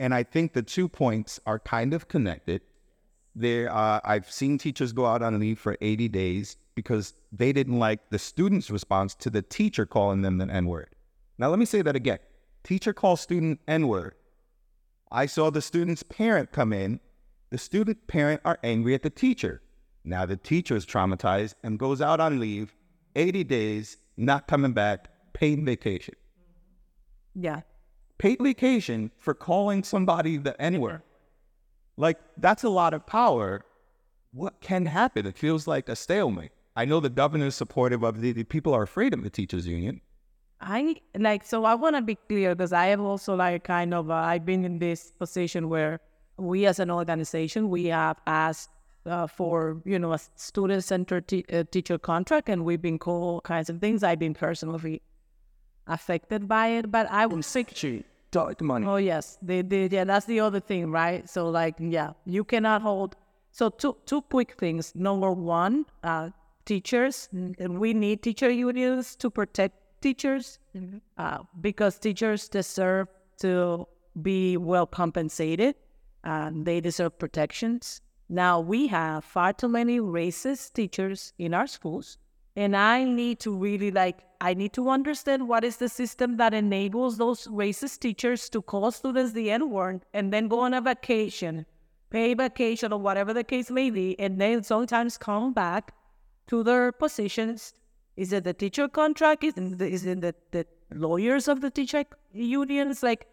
[0.00, 2.62] And I think the two points are kind of connected.
[3.34, 7.78] There, uh, I've seen teachers go out on leave for 80 days because they didn't
[7.78, 10.88] like the student's response to the teacher calling them the N word.
[11.38, 12.18] Now, let me say that again.
[12.64, 14.14] Teacher calls student N word.
[15.12, 17.00] I saw the student's parent come in.
[17.50, 19.62] The student parent are angry at the teacher.
[20.04, 22.74] Now the teacher is traumatized and goes out on leave,
[23.16, 26.14] 80 days, not coming back, paid vacation.
[27.34, 27.60] Yeah.
[28.18, 31.02] Paid vacation for calling somebody the N word.
[32.00, 33.62] Like, that's a lot of power.
[34.32, 35.26] What can happen?
[35.26, 36.52] It feels like a stalemate.
[36.74, 39.66] I know the governor is supportive of the, the people are afraid of the teachers
[39.66, 40.00] union.
[40.62, 44.10] I like so I want to be clear because I have also like kind of
[44.10, 46.00] uh, I've been in this position where
[46.36, 48.68] we as an organization we have asked
[49.06, 53.22] uh, for you know a student centered te- uh, teacher contract and we've been called
[53.22, 54.02] all kinds of things.
[54.02, 55.00] I've been personally
[55.86, 57.64] affected by it, but I would say
[58.30, 58.86] Dark money.
[58.86, 59.92] Oh yes, they did.
[59.92, 61.28] Yeah, that's the other thing, right?
[61.28, 63.16] So like, yeah, you cannot hold.
[63.50, 64.92] So two two quick things.
[64.94, 66.30] Number one, uh,
[66.64, 70.58] teachers, and we need teacher unions to protect teachers
[71.18, 73.08] uh, because teachers deserve
[73.38, 73.86] to
[74.22, 75.74] be well compensated.
[76.24, 78.00] and they deserve protections.
[78.28, 82.18] Now we have far too many racist teachers in our schools,
[82.56, 86.54] and I need to really like I need to understand what is the system that
[86.54, 90.80] enables those racist teachers to call students the N word and then go on a
[90.80, 91.66] vacation,
[92.08, 95.92] pay vacation or whatever the case may be, and then sometimes come back
[96.46, 97.74] to their positions.
[98.16, 99.44] Is it the teacher contract?
[99.44, 103.02] Is it, is it the, the lawyers of the teacher unions?
[103.02, 103.26] Like,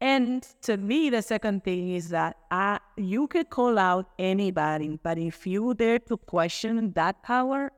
[0.00, 5.18] and to me, the second thing is that uh, you could call out anybody, but
[5.18, 7.72] if you dare to question that power,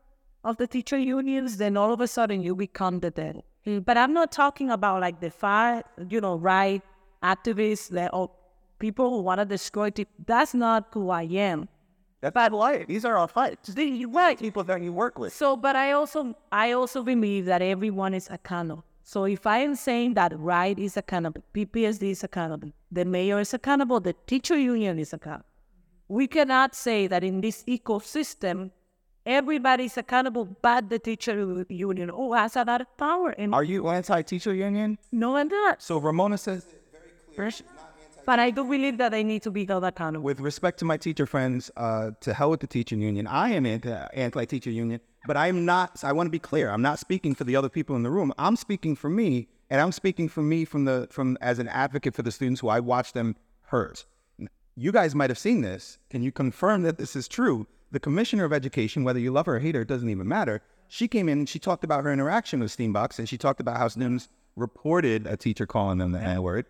[0.44, 3.42] of the teacher unions, then all of a sudden you become the dead.
[3.66, 6.82] Mm, but I'm not talking about like the far, you know, right
[7.22, 8.30] activists that or
[8.78, 9.90] people who want to destroy.
[9.90, 11.68] Te- That's not who I am.
[12.20, 13.74] That's but why these are our fights.
[13.74, 14.38] The- right.
[14.38, 15.32] People that you work with.
[15.32, 18.84] So, but I also I also believe that everyone is accountable.
[19.02, 23.52] So if I am saying that right is accountable, PPSD is accountable, the mayor is
[23.52, 25.44] accountable, the teacher union is accountable.
[26.08, 28.70] We cannot say that in this ecosystem
[29.26, 33.30] everybody is accountable but the teacher union who has a lot of power.
[33.30, 34.98] And Are you anti-teacher union?
[35.12, 35.82] no, I'm not.
[35.82, 36.66] So Ramona says,
[38.26, 40.24] But I do believe that they need to be held accountable.
[40.24, 43.26] with respect to my teacher friends, uh, to hell with the teacher union.
[43.26, 46.02] I am anti anti-teacher union, but I'm not.
[46.04, 46.70] I want to be clear.
[46.70, 48.32] I'm not speaking for the other people in the room.
[48.38, 52.14] I'm speaking for me, and I'm speaking for me from the from as an advocate
[52.14, 54.06] for the students who I watch them hurt.
[54.76, 55.98] You guys might have seen this.
[56.10, 57.66] Can you confirm that this is true?
[57.94, 60.62] The commissioner of education, whether you love her or hate her, it doesn't even matter.
[60.88, 63.60] She came in and she talked about her interaction with STEAM Box, and she talked
[63.60, 66.66] about how students reported a teacher calling them the N word.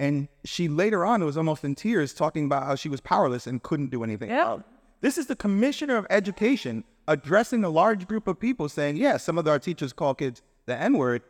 [0.00, 3.62] And she later on was almost in tears talking about how she was powerless and
[3.62, 4.30] couldn't do anything.
[4.30, 4.58] Yeah.
[5.00, 9.38] This is the commissioner of education addressing a large group of people saying, yeah, some
[9.38, 11.22] of our teachers call kids the N word,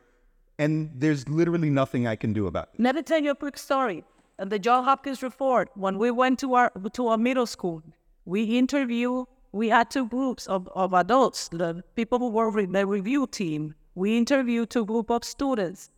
[0.59, 2.81] and there's literally nothing I can do about it.
[2.81, 4.05] Let me tell you a quick story.
[4.39, 7.83] At the John Hopkins report, when we went to our to our middle school,
[8.25, 9.27] we interview.
[9.55, 13.77] We had two groups of, of adults, the people who were in the review team.
[13.95, 15.91] We interviewed two group of students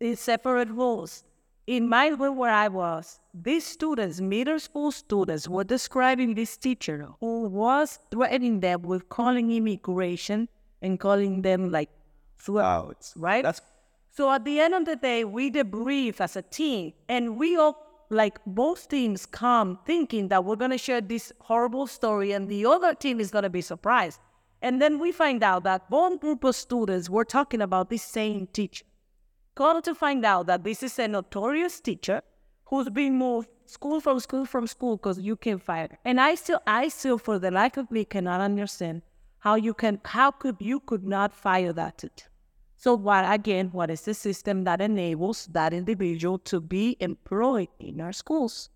[0.00, 1.22] in separate roles.
[1.68, 7.06] In my room where I was, these students, middle school students, were describing this teacher
[7.20, 10.48] who was threatening them with calling immigration
[10.82, 11.90] and calling them like
[12.38, 13.44] throughout, right?
[13.44, 13.62] That's
[14.10, 17.76] So at the end of the day, we debrief as a team, and we all,
[18.10, 22.94] like both teams, come thinking that we're gonna share this horrible story, and the other
[22.94, 24.20] team is gonna be surprised.
[24.62, 28.46] And then we find out that one group of students were talking about this same
[28.46, 28.84] teacher.
[29.54, 32.22] Come to find out that this is a notorious teacher
[32.66, 35.98] who's been moved school from school from school because you can fire.
[36.04, 39.02] And I still, I still, for the life of me, cannot understand
[39.38, 42.26] how you can, how could you could not fire that teacher.
[42.84, 47.98] So what again, what is the system that enables that individual to be employed in
[48.02, 48.68] our schools?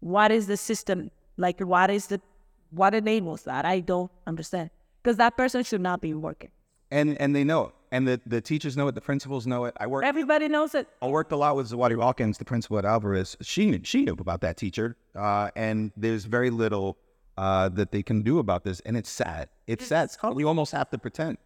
[0.00, 1.10] What is the system?
[1.38, 2.20] Like what is the
[2.68, 3.64] what enables that?
[3.64, 4.68] I don't understand.
[5.02, 6.50] Because that person should not be working.
[6.90, 7.74] and and they know it.
[7.92, 9.74] And the, the teachers know it, the principals know it.
[9.80, 10.86] I work Everybody knows it.
[11.00, 13.38] I worked a lot with Zawadi Hawkins, the principal at Alvarez.
[13.40, 16.98] She knew, she knew about that teacher, uh, and there's very little
[17.38, 19.48] uh, that they can do about this, and it's sad.
[19.66, 20.10] It's sad.
[20.34, 21.38] We almost have to pretend.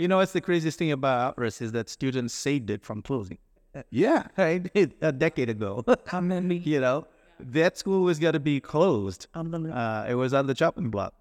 [0.00, 3.38] You know what's the craziest thing about Alvarez is that students saved it from closing.
[3.90, 4.66] Yeah, Right?
[5.02, 5.84] A decade ago.
[6.06, 6.56] How many?
[6.58, 7.06] you know,
[7.38, 9.26] that school was going to be closed.
[9.34, 9.78] Unbelievable.
[9.78, 11.12] Uh, it was on the chopping block.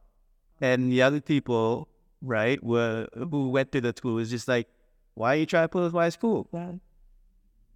[0.62, 1.90] and the other people,
[2.22, 4.68] right, were who went to the school was just like,
[5.16, 6.48] why are you trying to close my school?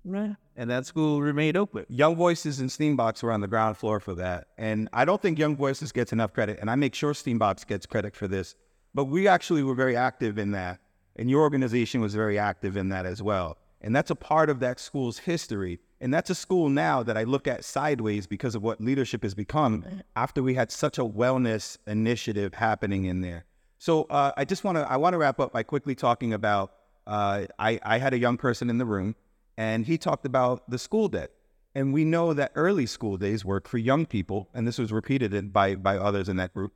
[0.05, 0.35] Right.
[0.55, 1.85] And that school remained open.
[1.89, 4.47] Young Voices and STEAM Box were on the ground floor for that.
[4.57, 6.57] And I don't think Young Voices gets enough credit.
[6.61, 8.55] And I make sure STEAM Box gets credit for this.
[8.93, 10.79] But we actually were very active in that.
[11.15, 13.57] And your organization was very active in that as well.
[13.81, 15.79] And that's a part of that school's history.
[16.01, 19.33] And that's a school now that I look at sideways because of what leadership has
[19.33, 19.85] become
[20.15, 23.45] after we had such a wellness initiative happening in there.
[23.77, 26.73] So uh, I just want to I want to wrap up by quickly talking about
[27.07, 29.15] uh, I, I had a young person in the room
[29.57, 31.31] and he talked about the school debt.
[31.75, 35.53] And we know that early school days work for young people, and this was repeated
[35.53, 36.73] by, by others in that group.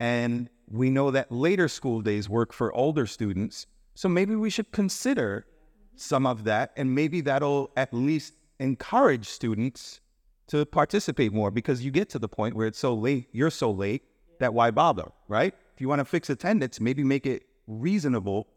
[0.00, 3.66] And we know that later school days work for older students.
[3.94, 5.46] So maybe we should consider
[5.96, 10.00] some of that, and maybe that'll at least encourage students
[10.48, 13.70] to participate more because you get to the point where it's so late, you're so
[13.70, 14.02] late
[14.40, 15.54] that why bother, right?
[15.74, 18.48] If you want to fix attendance, maybe make it reasonable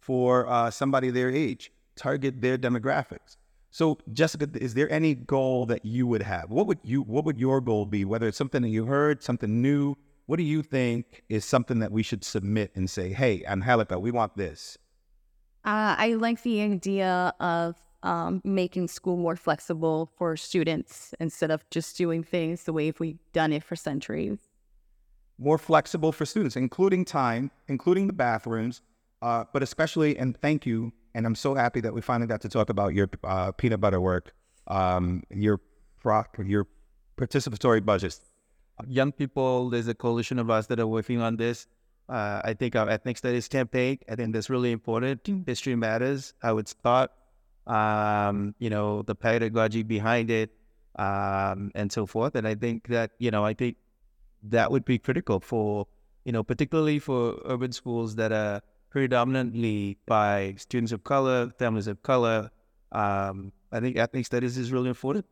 [0.00, 3.36] for uh, somebody their age, target their demographics.
[3.70, 6.50] So, Jessica, is there any goal that you would have?
[6.50, 7.02] What would you?
[7.02, 8.06] What would your goal be?
[8.06, 9.94] Whether it's something that you heard, something new.
[10.28, 13.98] What do you think is something that we should submit and say, "Hey, I'm Angelica,
[13.98, 14.76] we want this."
[15.64, 21.64] Uh, I like the idea of um, making school more flexible for students instead of
[21.70, 24.38] just doing things the way we've done it for centuries.
[25.38, 28.82] More flexible for students, including time, including the bathrooms,
[29.22, 32.50] uh, but especially, and thank you, and I'm so happy that we finally got to
[32.50, 34.34] talk about your uh, peanut butter work,
[34.66, 35.58] um, your
[36.02, 36.66] proc, your
[37.16, 38.27] participatory budgets.
[38.86, 41.66] Young people, there's a coalition of us that are working on this.
[42.08, 45.26] Uh, I think our ethnic studies campaign, I think that's really important.
[45.46, 47.12] History matters, how it's taught,
[47.66, 50.50] um, you know, the pedagogy behind it,
[50.96, 52.34] um, and so forth.
[52.34, 53.76] And I think that, you know, I think
[54.44, 55.86] that would be critical for,
[56.24, 62.02] you know, particularly for urban schools that are predominantly by students of color, families of
[62.02, 62.50] color.
[62.92, 65.26] Um, I think ethnic studies is really important.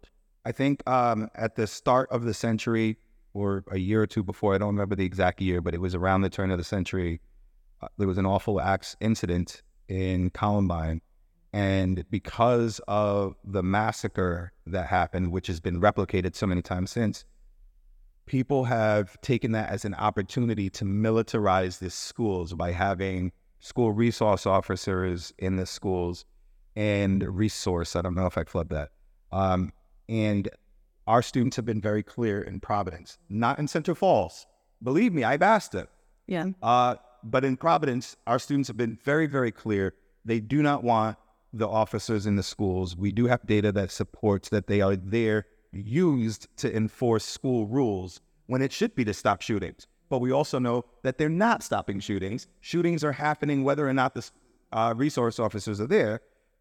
[0.44, 2.98] I think um, at the start of the century,
[3.36, 5.94] or a year or two before, I don't remember the exact year, but it was
[5.94, 7.20] around the turn of the century.
[7.82, 11.02] Uh, there was an awful acts incident in Columbine,
[11.52, 17.24] and because of the massacre that happened, which has been replicated so many times since,
[18.24, 24.46] people have taken that as an opportunity to militarize the schools by having school resource
[24.46, 26.24] officers in the schools
[26.74, 27.96] and resource.
[27.96, 28.90] I don't know if I flipped that.
[29.30, 29.72] Um,
[30.08, 30.48] and
[31.06, 34.46] our students have been very clear in Providence, not in Central Falls.
[34.82, 35.86] Believe me, I've asked them.
[36.26, 36.46] Yeah.
[36.62, 39.94] Uh, but in Providence, our students have been very, very clear.
[40.24, 41.16] They do not want
[41.52, 42.96] the officers in the schools.
[42.96, 48.20] We do have data that supports that they are there used to enforce school rules
[48.46, 49.86] when it should be to stop shootings.
[50.08, 52.46] But we also know that they're not stopping shootings.
[52.60, 54.28] Shootings are happening whether or not the
[54.72, 56.20] uh, resource officers are there.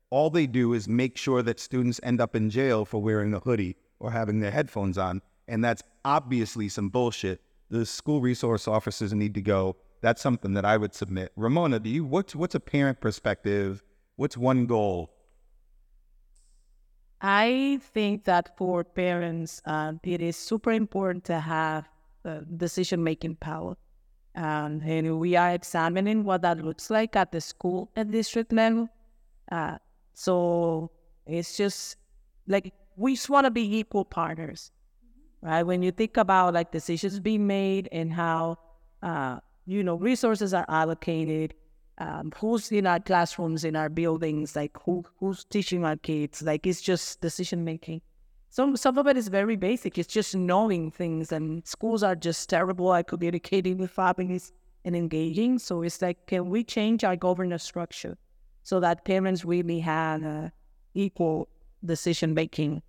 [0.10, 3.40] All they do is make sure that students end up in jail for wearing a
[3.40, 5.22] hoodie or having their headphones on.
[5.48, 7.42] And that's obviously some bullshit.
[7.70, 9.76] The school resource officers need to go.
[10.02, 11.32] That's something that I would submit.
[11.36, 13.84] Ramona, do you what's what's a parent perspective?
[14.18, 15.12] What's one goal?
[17.22, 21.90] I think that for parents, uh, it is super important to have
[22.24, 23.76] uh, decision making power.
[24.36, 28.90] Um, and we are examining what that looks like at the school and district level.
[29.52, 29.78] Uh,
[30.14, 30.92] so
[31.26, 31.98] it's just
[32.48, 34.72] like we just want to be equal partners,
[35.42, 35.64] right?
[35.64, 38.58] When you think about like decisions being made and how,
[39.02, 41.54] uh, you know, resources are allocated,
[41.98, 46.68] um, who's in our classrooms, in our buildings, like who who's teaching our kids, like
[46.68, 48.02] it's just decision making.
[48.50, 49.98] Some some of it is very basic.
[49.98, 54.54] It's just knowing things, and schools are just terrible at communicating with families
[54.86, 55.60] and engaging.
[55.60, 58.18] So it's like, can we change our governance structure
[58.64, 60.52] so that parents really have
[60.94, 61.50] equal
[61.86, 62.82] decision making?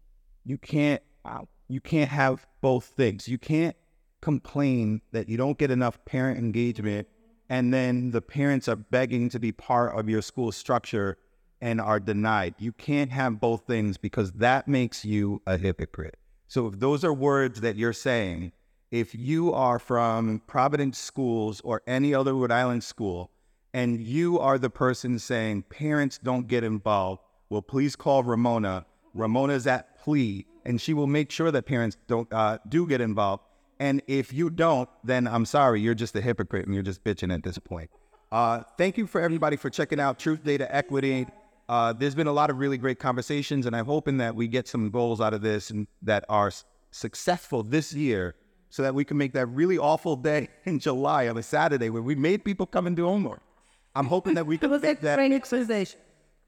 [0.44, 3.28] You can't uh, you can't have both things.
[3.28, 3.76] You can't
[4.20, 7.08] complain that you don't get enough parent engagement
[7.48, 11.16] and then the parents are begging to be part of your school structure
[11.60, 12.54] and are denied.
[12.58, 16.16] You can't have both things because that makes you a hypocrite.
[16.48, 18.52] So if those are words that you're saying,
[18.90, 23.30] if you are from Providence schools or any other Rhode Island school,
[23.72, 28.86] and you are the person saying parents don't get involved, well, please call Ramona.
[29.14, 33.44] Ramona's at PLEE, and she will make sure that parents don't uh, do get involved.
[33.78, 37.32] And if you don't, then I'm sorry, you're just a hypocrite and you're just bitching
[37.32, 37.90] at this point.
[38.32, 41.26] Uh, thank you for everybody for checking out Truth, Data, Equity.
[41.68, 44.68] Uh, there's been a lot of really great conversations, and I'm hoping that we get
[44.68, 48.34] some goals out of this and that are s- successful this year
[48.70, 52.02] so that we can make that really awful day in July on a Saturday where
[52.02, 53.40] we made people come and do homework.
[53.94, 55.96] I'm hoping that we can make that exercise.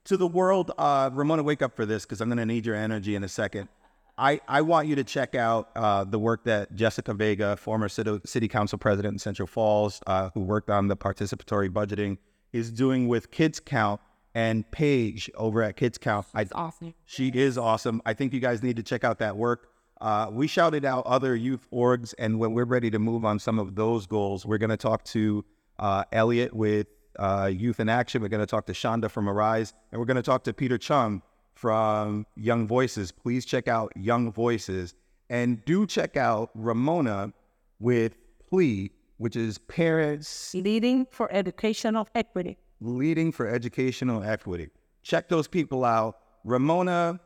[0.05, 0.71] To the world.
[0.77, 3.29] Uh, Ramona, wake up for this because I'm going to need your energy in a
[3.29, 3.69] second.
[4.17, 8.19] I, I want you to check out uh, the work that Jessica Vega, former city,
[8.25, 12.17] city council president in Central Falls, uh, who worked on the participatory budgeting,
[12.51, 14.01] is doing with Kids Count
[14.35, 16.25] and Paige over at Kids Count.
[16.33, 16.93] I, Awesome.
[17.05, 18.01] she is awesome.
[18.05, 19.69] I think you guys need to check out that work.
[20.01, 23.57] Uh, we shouted out other youth orgs, and when we're ready to move on some
[23.57, 25.45] of those goals, we're going to talk to
[25.77, 26.87] uh, Elliot with
[27.17, 28.21] uh, Youth in Action.
[28.21, 30.77] We're going to talk to Chanda from Arise, and we're going to talk to Peter
[30.77, 31.21] Chung
[31.55, 33.11] from Young Voices.
[33.11, 34.93] Please check out Young Voices,
[35.29, 37.33] and do check out Ramona
[37.79, 38.15] with
[38.49, 42.57] PLEE, which is Parents Leading for educational equity.
[42.81, 44.69] leading for educational equity.
[45.03, 46.17] Check those people out.
[46.45, 47.19] Ramona,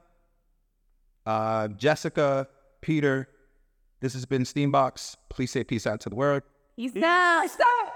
[1.25, 2.47] uh, Jessica,
[2.81, 3.27] Peter.
[3.99, 5.15] This has been STEAM Box.
[5.29, 6.41] Please say peace out to the world.
[6.75, 7.45] He's now.
[7.47, 7.93] Stop.